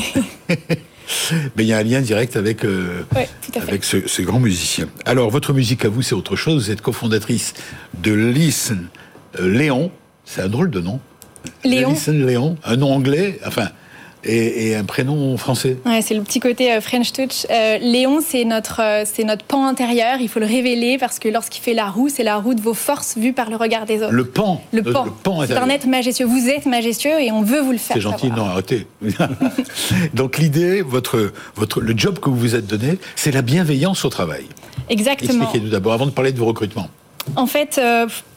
Mais 1.56 1.64
il 1.64 1.68
y 1.68 1.74
a 1.74 1.78
un 1.78 1.84
lien 1.84 2.02
direct 2.02 2.36
avec, 2.36 2.66
euh, 2.66 3.04
avec 3.56 3.84
ce, 3.84 4.08
ce, 4.08 4.24
grand 4.24 4.40
musicien. 4.40 4.88
Alors, 5.06 5.30
votre 5.30 5.54
musique 5.54 5.86
à 5.86 5.90
vous, 5.90 6.02
c'est 6.02 6.16
autre 6.16 6.36
chose. 6.36 6.66
Vous 6.66 6.72
êtes 6.72 6.82
cofondatrice 6.82 7.54
de 8.02 8.12
Listen 8.12 8.88
Léon. 9.40 9.92
C'est 10.24 10.42
un 10.42 10.48
drôle 10.48 10.72
de 10.72 10.80
nom. 10.80 11.00
Léon. 11.64 11.92
Listen 11.92 12.26
Léon. 12.26 12.58
Un 12.64 12.78
nom 12.78 12.92
anglais. 12.92 13.40
Enfin, 13.46 13.70
et, 14.26 14.76
un 14.76 14.84
prénom 14.84 15.38
français. 15.38 15.78
Ouais, 15.86 16.02
c'est 16.02 16.14
le 16.14 16.22
petit 16.22 16.40
côté 16.40 16.72
euh, 16.72 16.82
French 16.82 17.12
touch. 17.12 17.46
Euh, 17.50 17.78
Léon, 17.78 18.20
c'est 18.26 18.46
notre, 18.46 18.82
euh, 18.82 19.04
c'est 19.06 19.24
notre 19.24 19.46
pan 19.46 19.66
intérieur. 19.66 20.18
Il 20.20 20.30
faut 20.30 20.40
le 20.40 20.46
révéler 20.46 20.98
parce 20.98 21.20
que 21.20 21.30
lorsqu'il 21.30 21.64
fait 21.64 21.74
la 21.74 21.90
roue, 21.90 22.10
c'est 22.10 22.24
la 22.24 22.38
roue 22.38 22.54
de 22.54 22.62
vos 22.62 22.74
forces 22.74 23.18
vues 23.18 23.34
par 23.34 23.50
le 23.50 23.56
regard 23.56 23.86
des 23.86 24.02
autres. 24.02 24.12
Le 24.12 24.26
pan. 24.26 24.62
Le 24.72 24.84
pan. 24.84 25.06
Le 25.42 25.48
c'est 25.48 25.58
un 25.58 25.70
être 25.70 25.88
majestueux. 25.88 26.26
Vous 26.26 26.50
êtes 26.50 26.66
majestueux 26.66 27.22
et 27.22 27.32
on 27.32 27.42
veut 27.42 27.62
vous 27.62 27.72
le 27.72 27.78
faire. 27.78 27.96
C'est 27.96 28.02
gentil, 28.02 28.30
non, 28.30 28.46
arrêtez. 28.46 28.88
Donc 30.14 30.38
l'idée, 30.38 30.82
votre, 30.82 31.32
votre, 31.56 31.82
le 31.82 31.94
job 31.98 32.20
que 32.20 32.30
vous 32.30 32.38
vous 32.38 32.56
êtes 32.56 32.68
donné, 32.68 32.98
c'est 33.16 33.32
la 33.32 33.42
bienveillance 33.42 34.06
au 34.06 34.10
travail. 34.10 34.46
Exactement. 34.90 35.44
Expliquez-nous 35.44 35.72
d'abord, 35.72 35.94
avant 35.94 36.06
de 36.06 36.12
parler 36.12 36.32
de 36.32 36.40
vos 36.40 36.46
recrutements. 36.46 36.90
En 37.36 37.48
fait, 37.48 37.82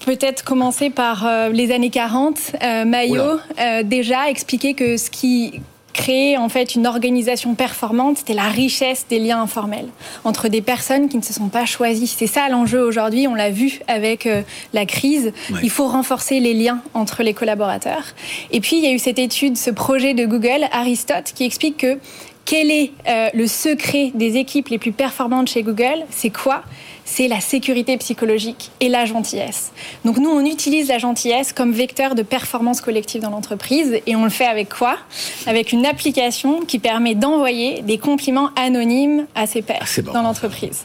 peut-être 0.07 0.45
commencer 0.45 0.89
par 0.89 1.29
les 1.53 1.73
années 1.73 1.91
40. 1.91 2.53
Maillot, 2.87 3.39
déjà, 3.85 4.31
expliquer 4.31 4.73
que 4.73 4.97
ce 4.97 5.11
qui 5.11 5.61
créer 5.99 6.39
en 6.39 6.49
fait 6.49 6.77
une 6.77 6.87
organisation 6.87 7.57
performante, 7.57 8.19
c'était 8.19 8.33
la 8.35 8.49
richesse 8.49 9.07
des 9.11 9.19
liens 9.19 9.43
informels 9.43 9.89
entre 10.23 10.47
des 10.47 10.63
personnes 10.63 11.09
qui 11.09 11.17
ne 11.17 11.23
se 11.23 11.33
sont 11.33 11.49
pas 11.49 11.67
choisies. 11.67 12.07
C'est 12.07 12.29
ça 12.29 12.49
l'enjeu 12.49 12.81
aujourd'hui, 12.81 13.27
on 13.27 13.35
l'a 13.35 13.51
vu 13.51 13.81
avec 13.89 14.27
euh, 14.27 14.43
la 14.73 14.87
crise. 14.87 15.33
Il 15.61 15.71
faut 15.71 15.89
renforcer 15.89 16.39
les 16.39 16.55
liens 16.55 16.81
entre 16.95 17.25
les 17.25 17.35
collaborateurs. 17.35 18.15
Et 18.53 18.61
puis 18.61 18.77
il 18.77 18.85
y 18.85 18.87
a 18.87 18.93
eu 18.93 19.01
cette 19.01 19.19
étude, 19.19 19.57
ce 19.57 19.71
projet 19.71 20.15
de 20.15 20.25
Google, 20.25 20.69
Aristote, 20.71 21.33
qui 21.35 21.45
explique 21.45 21.79
que 21.79 21.99
quel 22.45 22.71
est 22.71 22.93
euh, 23.09 23.29
le 23.35 23.49
secret 23.49 24.13
des 24.15 24.37
équipes 24.37 24.69
les 24.69 24.79
plus 24.79 24.93
performantes 24.93 25.49
chez 25.49 25.63
Google 25.65 26.07
C'est 26.11 26.31
quoi? 26.31 26.63
C'est 27.09 27.27
la 27.27 27.41
sécurité 27.41 27.97
psychologique 27.97 28.71
et 28.81 28.89
la 28.89 29.07
gentillesse. 29.07 29.73
Donc 30.05 30.19
nous, 30.19 30.29
on 30.29 30.45
utilise 30.45 30.89
la 30.89 30.99
gentillesse 30.99 31.55
comme 31.55 31.73
vecteur 31.73 32.15
de 32.15 32.23
performance 32.23 32.83
collective 32.83 33.23
dans 33.23 33.31
l'entreprise 33.31 33.99
et 34.07 34.15
on 34.15 34.25
le 34.25 34.31
fait 34.31 34.47
avec 34.47 34.69
quoi? 34.69 34.99
Avec 35.47 35.73
une 35.73 35.87
application 35.87 36.61
qui 36.61 36.79
permet 36.79 37.15
d'envoyer 37.15 37.81
des 37.81 37.97
compliments 37.97 38.51
anonymes 38.57 39.27
à 39.35 39.47
ses 39.47 39.63
pairs 39.63 39.89
ah, 39.99 40.13
dans 40.13 40.23
l'entreprise. 40.23 40.85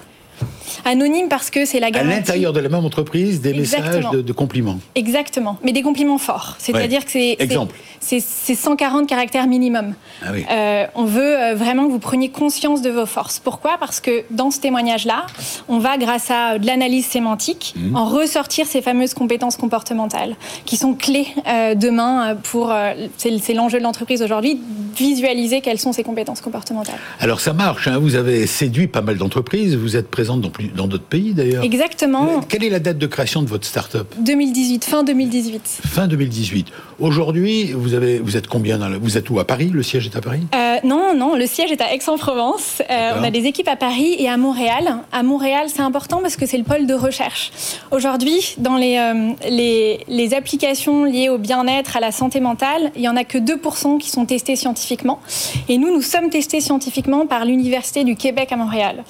Anonyme 0.86 1.28
parce 1.30 1.50
que 1.50 1.66
c'est 1.66 1.80
la 1.80 1.92
garantie. 1.92 2.14
À 2.14 2.16
l'intérieur 2.18 2.54
de 2.54 2.60
la 2.60 2.70
même 2.70 2.86
entreprise, 2.86 3.42
des 3.42 3.54
messages 3.54 4.06
de, 4.12 4.34
compliments. 4.34 4.80
Exactement, 4.96 5.58
mais 5.64 5.72
des 5.72 5.82
compliments 5.82 6.18
forts. 6.18 6.56
C'est-à-dire 6.60 7.06
que 7.06 7.12
c'est. 7.12 7.36
Exemple. 7.40 7.76
C'est 8.00 8.20
140 8.20 9.08
caractères 9.08 9.48
minimum. 9.48 9.96
Ah 10.22 10.28
oui. 10.34 10.46
euh, 10.52 10.86
on 10.94 11.06
veut 11.06 11.40
euh, 11.40 11.56
vraiment 11.56 11.86
que 11.88 11.92
vous 11.92 12.00
preniez 12.00 12.30
conscience 12.30 12.82
de 12.82 12.90
vos 12.90 13.06
forces. 13.06 13.40
Pourquoi? 13.40 13.78
Parce 13.80 14.02
que 14.02 14.24
dans 14.30 14.52
ce 14.52 14.60
témoignage-là, 14.60 15.26
on 15.70 15.80
va, 15.80 15.98
grâce 15.98 16.30
à 16.30 16.60
de 16.60 16.68
l'analyse 16.68 17.06
sémantique, 17.06 17.74
mmh. 17.78 17.96
en 17.96 18.06
ressortir 18.06 18.68
ces 18.68 18.82
fameuses 18.82 19.14
compétences 19.14 19.56
comportementales 19.56 20.36
qui 20.66 20.78
sont 20.78 20.94
clés 20.94 21.28
euh, 21.48 21.76
demain 21.76 22.32
euh, 22.32 22.36
pour. 22.36 22.72
Euh, 22.72 22.94
c'est 23.18 23.54
l'enjeu 23.54 23.80
de 23.80 23.84
l'entreprise 23.84 24.22
aujourd'hui, 24.22 24.60
visualiser 24.96 25.62
quelles 25.62 25.80
sont 25.80 25.94
ces 25.94 26.04
compétences 26.04 26.42
comportementales. 26.42 27.00
Alors 27.20 27.40
ça 27.40 27.54
marche, 27.54 27.88
hein, 27.88 28.00
vous 28.00 28.16
avez 28.16 28.48
séduit 28.48 28.88
pas 28.88 29.02
mal 29.02 29.18
d'entreprises, 29.18 29.76
vous 29.76 29.96
êtes 29.96 30.10
présente 30.10 30.42
dans 30.42 30.50
plus 30.54 30.68
dans 30.68 30.88
d'autres 30.88 31.04
pays 31.04 31.34
d'ailleurs. 31.34 31.64
Exactement. 31.64 32.42
Quelle 32.48 32.64
est 32.64 32.70
la 32.70 32.80
date 32.80 32.98
de 32.98 33.08
création 33.08 33.42
de 33.42 33.48
votre 33.48 33.66
start-up? 33.66 34.08
2018, 34.20 34.86
fin 34.86 35.04
2018. 35.04 35.82
Fin 35.86 36.08
2018. 36.08 36.68
Aujourd'hui, 37.00 37.74
vous 37.74 37.94
avez, 37.94 38.20
vous 38.20 38.38
êtes 38.38 38.48
combien 38.48 38.78
dans 38.78 38.90
Vous 39.00 39.18
êtes 39.18 39.30
où 39.30 39.40
à 39.40 39.46
Paris? 39.46 39.70
Le 39.74 39.84
siège 39.84 40.06
est 40.06 40.16
à 40.16 40.22
Paris? 40.22 40.44
Euh, 40.56 40.78
Non, 40.84 41.14
non, 41.16 41.36
le 41.36 41.46
siège 41.48 41.72
est 41.72 41.82
à 41.82 41.94
Aix-en-Provence. 41.94 42.82
Euh, 42.90 43.12
on 43.20 43.24
a 43.24 43.32
des 43.32 43.46
équipes 43.46 43.68
à 43.68 43.76
Paris 43.76 44.16
et 44.20 44.30
à 44.30 44.38
Montréal. 44.38 45.00
À 45.12 45.24
Montréal, 45.24 45.68
c'est 45.68 45.82
important 45.82 46.20
parce 46.22 46.36
que 46.36 46.46
c'est 46.46 46.58
le 46.58 46.64
pôle 46.64 46.86
de 46.86 46.94
recherche. 46.94 47.52
Aujourd'hui, 47.92 48.56
dans 48.60 48.78
les, 48.78 48.98
euh, 48.98 49.32
les, 49.50 50.00
les, 50.08 50.34
applications 50.34 51.04
liées 51.04 51.30
au 51.30 51.38
bien-être, 51.38 51.98
à 51.98 52.00
la 52.00 52.12
santé 52.12 52.40
mentale, 52.40 52.92
il 52.96 53.02
y 53.02 53.10
en 53.10 53.16
a 53.16 53.24
que 53.24 53.38
2% 53.38 53.98
qui 53.98 54.10
sont 54.10 54.26
testées 54.26 54.56
scientifiquement. 54.56 55.20
Et 55.68 55.78
nous, 55.78 55.94
nous 55.94 56.02
sommes 56.02 56.30
testés 56.30 56.62
scientifiquement 56.62 57.26
par 57.26 57.46
l'université 57.46 58.04
du 58.04 58.16
Québec 58.16 58.52
à 58.52 58.56
Montréal. 58.56 59.04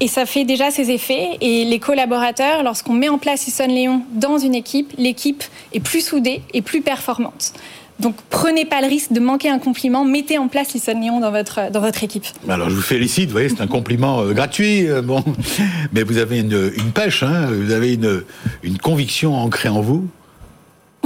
Et 0.00 0.08
ça 0.08 0.26
fait 0.26 0.44
déjà 0.44 0.70
effets. 0.82 1.38
Et 1.40 1.64
les 1.64 1.78
collaborateurs, 1.78 2.62
lorsqu'on 2.62 2.92
met 2.92 3.08
en 3.08 3.18
place 3.18 3.46
Ison 3.48 3.66
Léon 3.66 4.02
dans 4.12 4.38
une 4.38 4.54
équipe, 4.54 4.92
l'équipe 4.98 5.44
est 5.72 5.80
plus 5.80 6.00
soudée 6.04 6.42
et 6.54 6.62
plus 6.62 6.82
performante. 6.82 7.52
Donc 7.98 8.14
prenez 8.28 8.66
pas 8.66 8.82
le 8.82 8.88
risque 8.88 9.12
de 9.12 9.20
manquer 9.20 9.48
un 9.48 9.58
compliment, 9.58 10.04
mettez 10.04 10.36
en 10.36 10.48
place 10.48 10.74
Ison 10.74 11.00
Léon 11.00 11.20
dans 11.20 11.30
votre, 11.30 11.70
dans 11.70 11.80
votre 11.80 12.04
équipe. 12.04 12.26
Alors 12.48 12.68
je 12.68 12.74
vous 12.74 12.82
félicite, 12.82 13.26
vous 13.26 13.32
voyez, 13.32 13.48
c'est 13.48 13.62
un 13.62 13.66
compliment 13.66 14.20
euh, 14.20 14.32
gratuit, 14.32 14.86
euh, 14.86 15.00
bon. 15.00 15.24
mais 15.92 16.02
vous 16.02 16.18
avez 16.18 16.40
une, 16.40 16.72
une 16.76 16.92
pêche, 16.92 17.22
hein, 17.22 17.48
vous 17.50 17.72
avez 17.72 17.94
une, 17.94 18.22
une 18.62 18.76
conviction 18.76 19.34
ancrée 19.34 19.70
en 19.70 19.80
vous. 19.80 20.06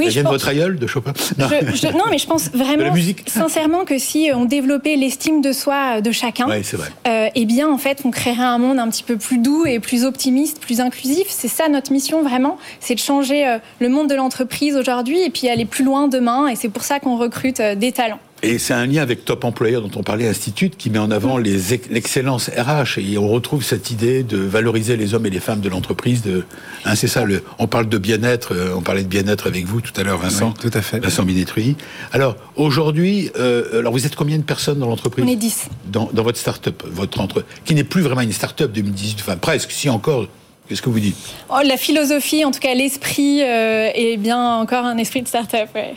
Oui, 0.01 0.09
vient 0.09 0.23
de 0.23 0.29
votre 0.29 0.49
aïeul, 0.49 0.79
de 0.79 0.87
Chopin 0.87 1.13
non. 1.39 1.47
non. 1.93 2.05
mais 2.11 2.19
je 2.19 2.27
pense 2.27 2.51
vraiment, 2.51 2.95
sincèrement, 3.27 3.85
que 3.85 3.99
si 3.99 4.31
on 4.35 4.45
développait 4.45 4.97
l'estime 4.97 5.41
de 5.41 5.53
soi 5.53 6.01
de 6.01 6.13
chacun, 6.13 6.49
euh, 6.51 7.29
eh 7.35 7.45
bien, 7.45 7.71
en 7.71 7.79
fait, 7.79 8.03
on 8.05 8.11
créerait 8.11 8.43
un 8.43 8.59
monde 8.59 8.79
un 8.79 8.89
petit 8.89 9.03
peu 9.03 9.17
plus 9.17 9.39
doux 9.39 9.67
et 9.67 9.81
plus 9.81 10.05
optimiste, 10.05 10.61
plus 10.61 10.81
inclusif. 10.81 11.27
C'est 11.29 11.49
ça 11.49 11.69
notre 11.69 11.93
mission, 11.93 12.23
vraiment, 12.23 12.59
c'est 12.81 12.95
de 12.95 13.01
changer 13.01 13.47
euh, 13.47 13.59
le 13.81 13.89
monde 13.89 14.09
de 14.09 14.15
l'entreprise 14.15 14.77
aujourd'hui 14.77 15.23
et 15.23 15.31
puis 15.31 15.49
aller 15.49 15.65
plus 15.65 15.85
loin 15.85 16.09
demain. 16.09 16.49
Et 16.49 16.57
c'est 16.57 16.69
pour 16.69 16.83
ça 16.83 17.01
qu'on 17.01 17.17
recrute 17.17 17.61
euh, 17.61 17.75
des 17.75 17.93
talents. 17.93 18.21
Et 18.43 18.59
c'est 18.59 18.73
un 18.73 18.87
lien 18.87 19.03
avec 19.03 19.25
Top 19.25 19.45
Employer 19.45 19.77
dont 19.77 19.91
on 19.97 20.03
parlait, 20.03 20.27
Institute, 20.27 20.77
qui 20.79 20.89
met 20.89 20.99
en 20.99 21.11
avant 21.11 21.37
l'excellence 21.37 22.49
RH. 22.49 22.99
Et 22.99 23.19
on 23.19 23.29
retrouve 23.29 23.63
cette 23.63 23.91
idée 23.91 24.23
de 24.23 24.39
valoriser 24.39 24.97
les 24.97 25.13
hommes 25.15 25.27
et 25.27 25.31
les 25.31 25.41
femmes 25.41 25.61
de 25.61 25.69
l'entreprise. 25.69 26.23
De, 26.23 26.45
hein, 26.87 26.95
c'est 26.95 27.09
ça, 27.09 27.25
le, 27.25 27.43
on 27.59 27.67
parle 27.67 27.89
de 27.89 27.99
bien-être, 27.99 28.55
euh, 28.55 28.75
on 28.75 28.81
parlait 28.81 29.03
de 29.03 29.09
bien-être 29.09 29.47
avec 29.47 29.67
vous 29.67 29.81
tout 29.83 29.93
à 30.01 30.05
l'heure, 30.05 30.19
Vincent. 30.19 30.53
tout 30.53 30.71
à 30.73 30.81
fait. 30.81 31.01
Vincent 31.01 31.23
Binetruy. 31.23 31.77
Alors, 32.13 32.37
aujourd'hui, 32.57 33.31
euh, 33.39 33.81
alors 33.81 33.93
vous 33.93 34.07
êtes 34.07 34.17
combien 34.17 34.39
de 34.39 34.43
personnes 34.43 34.79
dans 34.79 34.89
l'entreprise? 34.89 35.25
On 35.25 35.29
est 35.29 35.37
10. 35.37 35.69
Dans, 35.87 36.09
dans 36.13 36.23
votre 36.23 36.39
start-up, 36.39 36.83
votre 36.91 37.21
entre, 37.21 37.45
qui 37.67 37.75
n'est 37.75 37.85
plus 37.85 38.01
vraiment 38.03 38.23
une 38.23 38.33
start-up 38.33 38.73
2018, 38.73 39.19
enfin 39.21 39.37
presque, 39.37 39.71
si 39.71 39.89
encore, 39.89 40.27
Qu'est-ce 40.71 40.83
que 40.83 40.91
vous 40.91 41.01
dites? 41.01 41.17
Oh, 41.49 41.57
La 41.65 41.77
philosophie, 41.77 42.45
en 42.45 42.53
tout 42.53 42.61
cas 42.61 42.75
l'esprit, 42.75 43.43
euh, 43.43 43.91
est 43.93 44.17
bien 44.17 44.41
encore 44.55 44.85
un 44.85 44.99
esprit 44.99 45.21
de 45.21 45.27
start-up. 45.27 45.69
Ouais. 45.75 45.95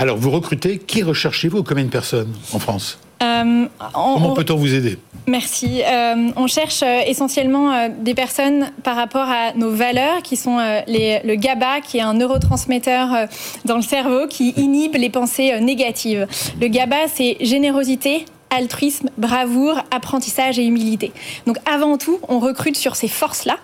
Alors, 0.00 0.16
vous 0.16 0.30
recrutez, 0.30 0.78
qui 0.78 1.02
recherchez-vous 1.02 1.62
Combien 1.62 1.84
de 1.84 1.90
personnes 1.90 2.32
en 2.54 2.58
France? 2.58 2.98
Euh, 3.22 3.66
Comment 3.92 4.32
peut-on 4.32 4.56
vous 4.56 4.74
aider? 4.74 4.96
Merci. 5.26 5.82
Euh, 5.82 6.30
on 6.36 6.46
cherche 6.46 6.82
euh, 6.82 7.02
essentiellement 7.06 7.90
des 8.00 8.14
personnes 8.14 8.72
par 8.82 8.96
rapport 8.96 9.28
à 9.28 9.52
nos 9.56 9.70
valeurs, 9.70 10.22
qui 10.22 10.36
sont 10.36 10.56
le 10.56 11.34
GABA, 11.34 11.82
qui 11.82 11.98
est 11.98 12.00
un 12.00 12.14
neurotransmetteur 12.14 13.28
dans 13.66 13.76
le 13.76 13.82
cerveau 13.82 14.26
qui 14.26 14.54
inhibe 14.56 14.94
les 14.94 15.10
pensées 15.10 15.60
négatives. 15.60 16.26
Le 16.58 16.68
GABA, 16.68 17.08
c'est 17.14 17.36
générosité, 17.42 18.24
altruisme, 18.50 19.10
bravoure, 19.16 19.80
apprentissage 19.90 20.58
et 20.58 20.64
humilité. 20.64 21.12
Donc 21.46 21.56
avant 21.66 21.98
tout, 21.98 22.18
on 22.28 22.38
recrute 22.40 22.76
sur 22.76 22.96
ces 22.96 23.08
forces-là. 23.08 23.56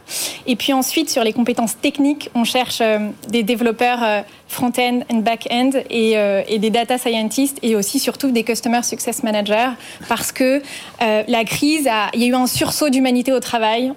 Et 0.47 0.57
puis 0.57 0.73
ensuite, 0.73 1.11
sur 1.11 1.25
les 1.25 1.33
compétences 1.33 1.79
techniques, 1.79 2.31
on 2.35 2.45
cherche 2.45 2.79
euh, 2.81 2.99
des 3.29 3.43
développeurs 3.43 4.03
euh, 4.03 4.21
front-end 4.49 5.01
et 5.11 5.15
back-end 5.15 5.71
euh, 5.75 6.43
et, 6.49 6.59
des 6.59 6.71
data 6.71 6.99
scientists 6.99 7.59
et 7.63 7.75
aussi 7.75 7.99
surtout 7.99 8.31
des 8.31 8.45
customer 8.45 8.83
success 8.83 9.23
managers 9.23 9.71
parce 10.09 10.31
que 10.31 10.63
la 11.01 11.45
crise, 11.45 11.89
a, 11.89 12.11
il 12.15 12.23
y 12.23 12.25
a 12.25 12.29
eu 12.29 12.35
un 12.35 12.47
sursaut 12.47 12.89
d'humanité 12.89 13.33
au 13.33 13.41
travail 13.41 13.93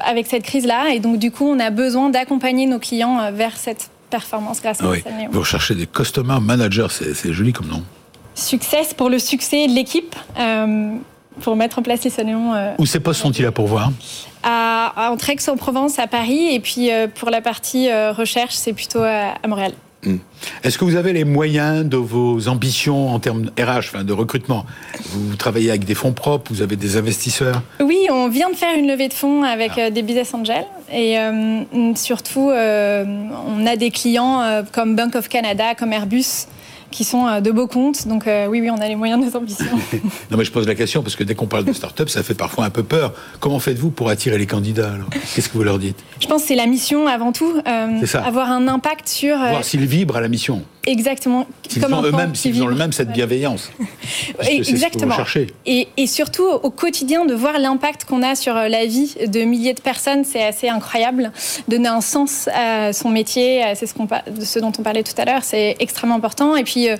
avec 0.00 0.26
cette 0.26 0.42
crise-là 0.42 0.90
et 0.92 1.00
donc 1.00 1.18
du 1.18 1.30
coup, 1.30 1.46
on 1.46 1.60
a 1.60 1.70
besoin 1.70 2.10
d'accompagner 2.10 2.66
nos 2.66 2.78
clients 2.78 3.30
vers 3.32 3.56
cette 3.56 3.90
performance 4.10 4.60
grâce 4.60 4.82
à 4.82 4.90
oui. 4.90 5.02
Vous 5.30 5.40
recherchez 5.40 5.74
des 5.74 5.86
customer 5.86 6.38
managers, 6.40 6.88
c'est 6.90 7.32
joli 7.32 7.52
comme 7.52 7.68
nom. 7.68 7.82
Succès 8.42 8.82
pour 8.96 9.08
le 9.08 9.18
succès 9.18 9.66
de 9.66 9.72
l'équipe. 9.72 10.14
Euh, 10.38 10.96
pour 11.40 11.56
mettre 11.56 11.78
en 11.78 11.82
place 11.82 12.04
les 12.04 12.10
salons. 12.10 12.52
Euh, 12.52 12.74
Où 12.78 12.84
ces 12.84 13.00
postes 13.00 13.22
sont-ils 13.22 13.46
à 13.46 13.52
pourvoir 13.52 13.90
à, 14.42 15.10
Entre 15.10 15.30
Aix-en-Provence, 15.30 15.98
à 15.98 16.06
Paris, 16.06 16.52
et 16.52 16.60
puis 16.60 16.92
euh, 16.92 17.06
pour 17.08 17.30
la 17.30 17.40
partie 17.40 17.88
recherche, 18.10 18.54
c'est 18.54 18.74
plutôt 18.74 19.02
à, 19.02 19.34
Montréal. 19.48 19.72
Hmm. 20.04 20.16
Est-ce 20.62 20.76
que 20.76 20.84
vous 20.84 20.96
avez 20.96 21.14
les 21.14 21.24
moyens 21.24 21.86
de 21.86 21.96
vos 21.96 22.48
ambitions 22.48 23.14
en 23.14 23.18
termes 23.18 23.50
RH, 23.58 23.78
enfin 23.78 24.04
de 24.04 24.12
recrutement? 24.12 24.66
Vous 25.12 25.36
travaillez 25.36 25.70
avec 25.70 25.84
des 25.84 25.94
fonds 25.94 26.12
propres, 26.12 26.52
vous 26.52 26.60
avez 26.60 26.76
des 26.76 26.98
investisseurs? 26.98 27.62
Oui, 27.80 28.08
on 28.10 28.28
vient 28.28 28.50
de 28.50 28.56
faire 28.56 28.76
une 28.76 28.88
levée 28.88 29.08
de 29.08 29.14
fonds 29.14 29.44
avec 29.44 29.72
ah. 29.78 29.90
des 29.90 30.02
business 30.02 30.34
angels 30.34 30.66
et 30.92 31.16
surtout 31.94 32.50
on 32.50 33.66
a 33.66 33.76
des 33.76 33.90
clients 33.90 34.64
comme 34.72 34.96
Bank 34.96 35.14
of 35.14 35.28
Canada, 35.28 35.76
comme 35.76 35.92
Airbus 35.92 36.46
qui 36.92 37.02
sont 37.04 37.26
euh, 37.26 37.40
de 37.40 37.50
beaux 37.50 37.66
comptes. 37.66 38.06
Donc 38.06 38.26
euh, 38.26 38.46
oui, 38.46 38.60
oui, 38.60 38.70
on 38.70 38.76
a 38.78 38.86
les 38.86 38.94
moyens 38.94 39.20
de 39.20 39.28
nos 39.28 39.36
ambitions. 39.36 39.64
non, 40.30 40.38
mais 40.38 40.44
je 40.44 40.52
pose 40.52 40.68
la 40.68 40.76
question 40.76 41.02
parce 41.02 41.16
que 41.16 41.24
dès 41.24 41.34
qu'on 41.34 41.46
parle 41.46 41.64
de 41.64 41.72
start-up, 41.72 42.08
ça 42.08 42.22
fait 42.22 42.34
parfois 42.34 42.64
un 42.64 42.70
peu 42.70 42.84
peur. 42.84 43.12
Comment 43.40 43.58
faites-vous 43.58 43.90
pour 43.90 44.08
attirer 44.08 44.38
les 44.38 44.46
candidats 44.46 44.92
Qu'est-ce 45.34 45.48
que 45.48 45.54
vous 45.54 45.64
leur 45.64 45.78
dites 45.78 45.98
Je 46.20 46.26
pense 46.28 46.42
que 46.42 46.48
c'est 46.48 46.54
la 46.54 46.66
mission 46.66 47.08
avant 47.08 47.32
tout. 47.32 47.60
Euh, 47.66 48.06
avoir 48.24 48.50
un 48.50 48.68
impact 48.68 49.08
sur... 49.08 49.36
Voir 49.36 49.64
s'ils 49.64 49.86
vibrent 49.86 50.16
à 50.16 50.20
la 50.20 50.28
mission. 50.28 50.62
Exactement 50.86 51.46
S'ils 51.68 51.82
comme 51.82 51.92
ont 51.94 52.02
eux-mêmes, 52.02 52.34
s'ils 52.34 52.62
ont 52.62 52.66
vivent. 52.66 52.76
eux-mêmes 52.76 52.92
cette 52.92 53.12
bienveillance. 53.12 53.70
Ce 54.40 54.46
que 54.46 54.68
Exactement. 54.70 55.16
Et, 55.66 55.88
et 55.96 56.06
surtout 56.06 56.44
au 56.46 56.70
quotidien 56.70 57.24
de 57.24 57.34
voir 57.34 57.58
l'impact 57.58 58.04
qu'on 58.04 58.22
a 58.22 58.34
sur 58.34 58.54
la 58.54 58.86
vie 58.86 59.14
de 59.26 59.40
milliers 59.40 59.74
de 59.74 59.80
personnes, 59.80 60.24
c'est 60.24 60.42
assez 60.44 60.68
incroyable. 60.68 61.32
Donner 61.68 61.88
un 61.88 62.00
sens 62.00 62.48
à 62.54 62.92
son 62.92 63.10
métier, 63.10 63.62
c'est 63.74 63.86
ce, 63.86 64.58
dont 64.58 64.72
on 64.78 64.82
parlait 64.82 65.02
tout 65.02 65.14
à 65.18 65.24
l'heure, 65.24 65.44
c'est 65.44 65.76
extrêmement 65.80 66.16
important. 66.16 66.56
Et 66.56 66.64
puis 66.64 66.88
euh, 66.88 66.96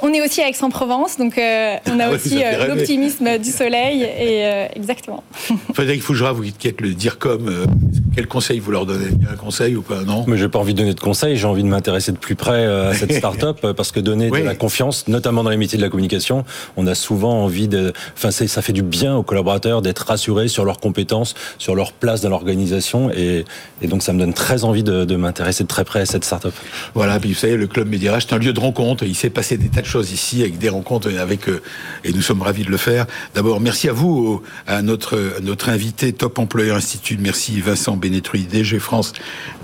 on 0.00 0.12
est 0.12 0.22
aussi 0.24 0.40
à 0.42 0.48
Aix-en-Provence, 0.48 1.18
donc 1.18 1.38
euh, 1.38 1.76
on 1.86 2.00
a 2.00 2.06
Ah 2.08 2.10
aussi 2.10 2.42
euh, 2.42 2.66
l'optimisme 2.68 3.38
du 3.38 3.50
soleil. 3.50 4.02
Et 4.02 4.44
euh, 4.46 4.66
exactement. 4.74 5.24
Frédéric 5.74 6.02
Fougera, 6.02 6.32
vous 6.32 6.44
qui 6.58 6.68
êtes 6.68 6.80
le 6.80 6.94
dire 6.94 7.18
comme, 7.18 7.48
euh, 7.48 7.66
quel 8.14 8.26
conseil 8.26 8.58
vous 8.60 8.70
leur 8.70 8.86
donnez? 8.86 9.08
Il 9.20 9.24
y 9.24 9.28
a 9.28 9.32
un 9.32 9.36
conseil 9.36 9.76
ou 9.76 9.82
pas? 9.82 10.02
Non? 10.04 10.24
Mais 10.26 10.36
j'ai 10.36 10.48
pas 10.48 10.58
envie 10.58 10.72
de 10.72 10.78
donner 10.78 10.94
de 10.94 11.00
conseils, 11.00 11.36
j'ai 11.36 11.46
envie 11.46 11.62
de 11.62 11.68
m'intéresser 11.68 12.12
de 12.12 12.16
plus 12.16 12.34
près 12.34 12.52
euh, 12.64 12.90
à 12.90 12.94
cette 12.94 13.12
start-up 13.34 13.58
euh, 13.64 13.72
parce 13.74 13.92
que 13.92 14.00
donner 14.00 14.30
Oui. 14.30 14.40
de 14.40 14.44
la 14.44 14.54
confiance, 14.54 15.08
notamment 15.08 15.42
dans 15.44 15.50
les 15.50 15.56
métiers 15.56 15.78
de 15.78 15.82
la 15.82 15.88
communication, 15.88 16.44
on 16.76 16.86
a 16.86 16.94
souvent 16.94 17.42
envie 17.44 17.68
de, 17.68 17.92
enfin 18.16 18.30
ça 18.30 18.62
fait 18.62 18.72
du 18.72 18.82
bien 18.82 19.16
aux 19.16 19.22
collaborateurs 19.22 19.82
d'être 19.82 20.06
rassurés 20.06 20.48
sur 20.48 20.64
leurs 20.64 20.78
compétences, 20.80 21.34
sur 21.58 21.74
leur 21.74 21.92
place 21.92 22.20
dans 22.20 22.28
l'organisation 22.30 23.10
et, 23.10 23.44
et 23.82 23.86
donc 23.88 24.02
ça 24.02 24.12
me 24.12 24.18
donne 24.18 24.34
très 24.34 24.64
envie 24.64 24.82
de, 24.82 25.04
de 25.04 25.16
m'intéresser 25.16 25.64
de 25.64 25.68
très 25.68 25.84
près 25.84 26.00
à 26.00 26.06
cette 26.06 26.24
start-up. 26.24 26.54
Voilà, 26.94 27.18
puis 27.20 27.32
vous 27.32 27.38
savez, 27.38 27.56
le 27.56 27.66
club 27.66 27.88
Médirage, 27.88 28.26
c'est 28.28 28.34
un 28.34 28.38
lieu 28.38 28.52
de 28.52 28.60
rencontre. 28.60 29.04
Il 29.04 29.14
s'est 29.14 29.30
passé 29.30 29.56
des 29.56 29.68
tas 29.68 29.80
de 29.82 29.86
choses 29.86 30.12
ici, 30.12 30.42
avec 30.42 30.58
des 30.58 30.68
rencontres, 30.68 31.08
avec, 31.18 31.48
euh, 31.48 31.62
et 32.04 32.12
nous 32.12 32.22
sommes 32.22 32.42
ravis 32.42 32.64
de 32.64 32.70
le 32.70 32.76
faire. 32.76 33.06
D'abord, 33.34 33.60
merci 33.60 33.88
à 33.88 33.92
vous, 33.92 34.08
au- 34.08 34.42
à 34.66 34.82
notre, 34.82 35.16
à 35.38 35.40
notre 35.40 35.68
invité 35.68 36.12
Top 36.12 36.38
Employeur 36.38 36.76
Institute. 36.76 37.18
Merci 37.22 37.60
Vincent 37.60 37.96
Bénétruy, 37.96 38.42
DG 38.44 38.78
France 38.78 39.12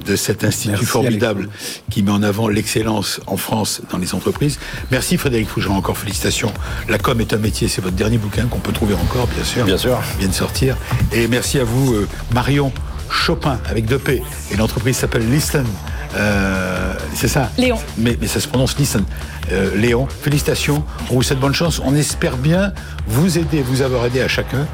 de 0.07 0.17
cet 0.17 0.45
institut 0.45 0.71
Merci, 0.73 0.87
formidable 0.87 1.49
qui 1.91 2.03
met 2.03 2.11
en 2.11 2.23
avant 2.23 2.49
l'excellence 2.49 3.21
en 3.27 3.37
France 3.37 3.52
dans 3.91 3.99
les 3.99 4.15
entreprises. 4.15 4.59
Merci 4.91 5.17
Frédéric 5.19 5.49
Fougera, 5.49 5.75
encore 5.75 5.99
félicitations. 5.99 6.53
La 6.89 6.99
com 6.99 7.21
est 7.21 7.33
un 7.33 7.39
métier, 7.39 7.69
c'est 7.69 7.83
votre 7.83 7.97
dernier 7.97 8.19
bouquin 8.19 8.47
qu'on 8.47 8.59
peut 8.59 8.73
trouver 8.73 8.95
encore, 8.95 9.27
bien 9.27 9.45
sûr. 9.45 9.65
Bien 9.65 9.79
sûr. 9.79 10.01
vient 10.19 10.29
de 10.29 10.33
sortir. 10.35 10.77
Et 11.13 11.29
merci 11.29 11.59
à 11.59 11.65
vous, 11.65 11.95
euh, 11.95 12.09
Marion 12.33 12.73
Chopin, 13.11 13.59
avec 13.69 13.85
deux 13.85 13.99
P. 13.99 14.23
Et 14.51 14.57
l'entreprise 14.57 14.97
s'appelle 14.97 15.31
Listen. 15.31 15.67
Euh, 16.15 16.95
c'est 17.15 17.29
ça 17.29 17.51
Léon. 17.57 17.79
Mais, 17.99 18.17
mais 18.21 18.27
ça 18.27 18.41
se 18.41 18.49
prononce 18.49 18.77
Listen. 18.79 19.05
Euh, 19.51 19.75
Léon, 19.77 20.07
félicitations. 20.07 20.85
On 21.11 21.15
vous 21.15 21.23
souhaite 21.23 21.41
bonne 21.41 21.55
chance. 21.55 21.81
On 21.85 21.95
espère 21.95 22.37
bien 22.37 22.73
vous 23.07 23.39
aider, 23.39 23.63
vous 23.63 23.83
avoir 23.83 24.07
aidé 24.07 24.21
à 24.21 24.29
chacun 24.29 24.67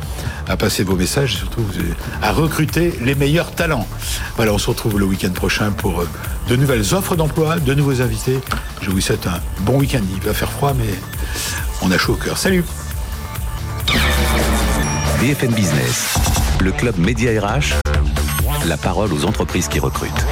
à 0.49 0.57
passer 0.57 0.83
vos 0.83 0.97
messages, 0.97 1.37
surtout 1.37 1.63
à 2.23 2.33
recruter 2.33 2.95
les 3.03 3.15
meilleurs 3.15 3.51
talents. 3.53 3.87
Voilà, 4.37 4.53
on 4.53 4.59
se 4.59 4.69
retrouve 4.69 4.99
le 4.99 5.05
week-end 5.05 5.31
prochain 5.31 5.73
pour 5.73 6.01
euh, 6.01 6.09
de 6.49 6.57
nouvelles 6.57 6.95
offres 6.95 7.17
d'emploi, 7.17 7.59
de 7.59 7.75
nouveaux 7.75 8.01
invités. 8.01 8.39
Je 8.81 8.91
vous 8.91 9.01
souhaite 9.01 9.27
un 9.27 9.41
bon 9.61 9.79
week-end. 9.79 10.01
Il 10.15 10.23
va 10.23 10.33
faire 10.33 10.51
froid, 10.51 10.73
mais 10.77 10.95
on 11.83 11.91
a 11.91 11.99
chaud 11.99 12.15
au 12.15 12.17
cœur. 12.17 12.39
Salut 12.39 12.65
BFM 15.21 15.53
Business, 15.53 16.15
le 16.61 16.71
club 16.71 16.97
Média 16.97 17.31
RH, 17.41 17.75
la 18.67 18.77
parole 18.77 19.13
aux 19.13 19.25
entreprises 19.25 19.67
qui 19.69 19.81
recrutent. 19.81 20.25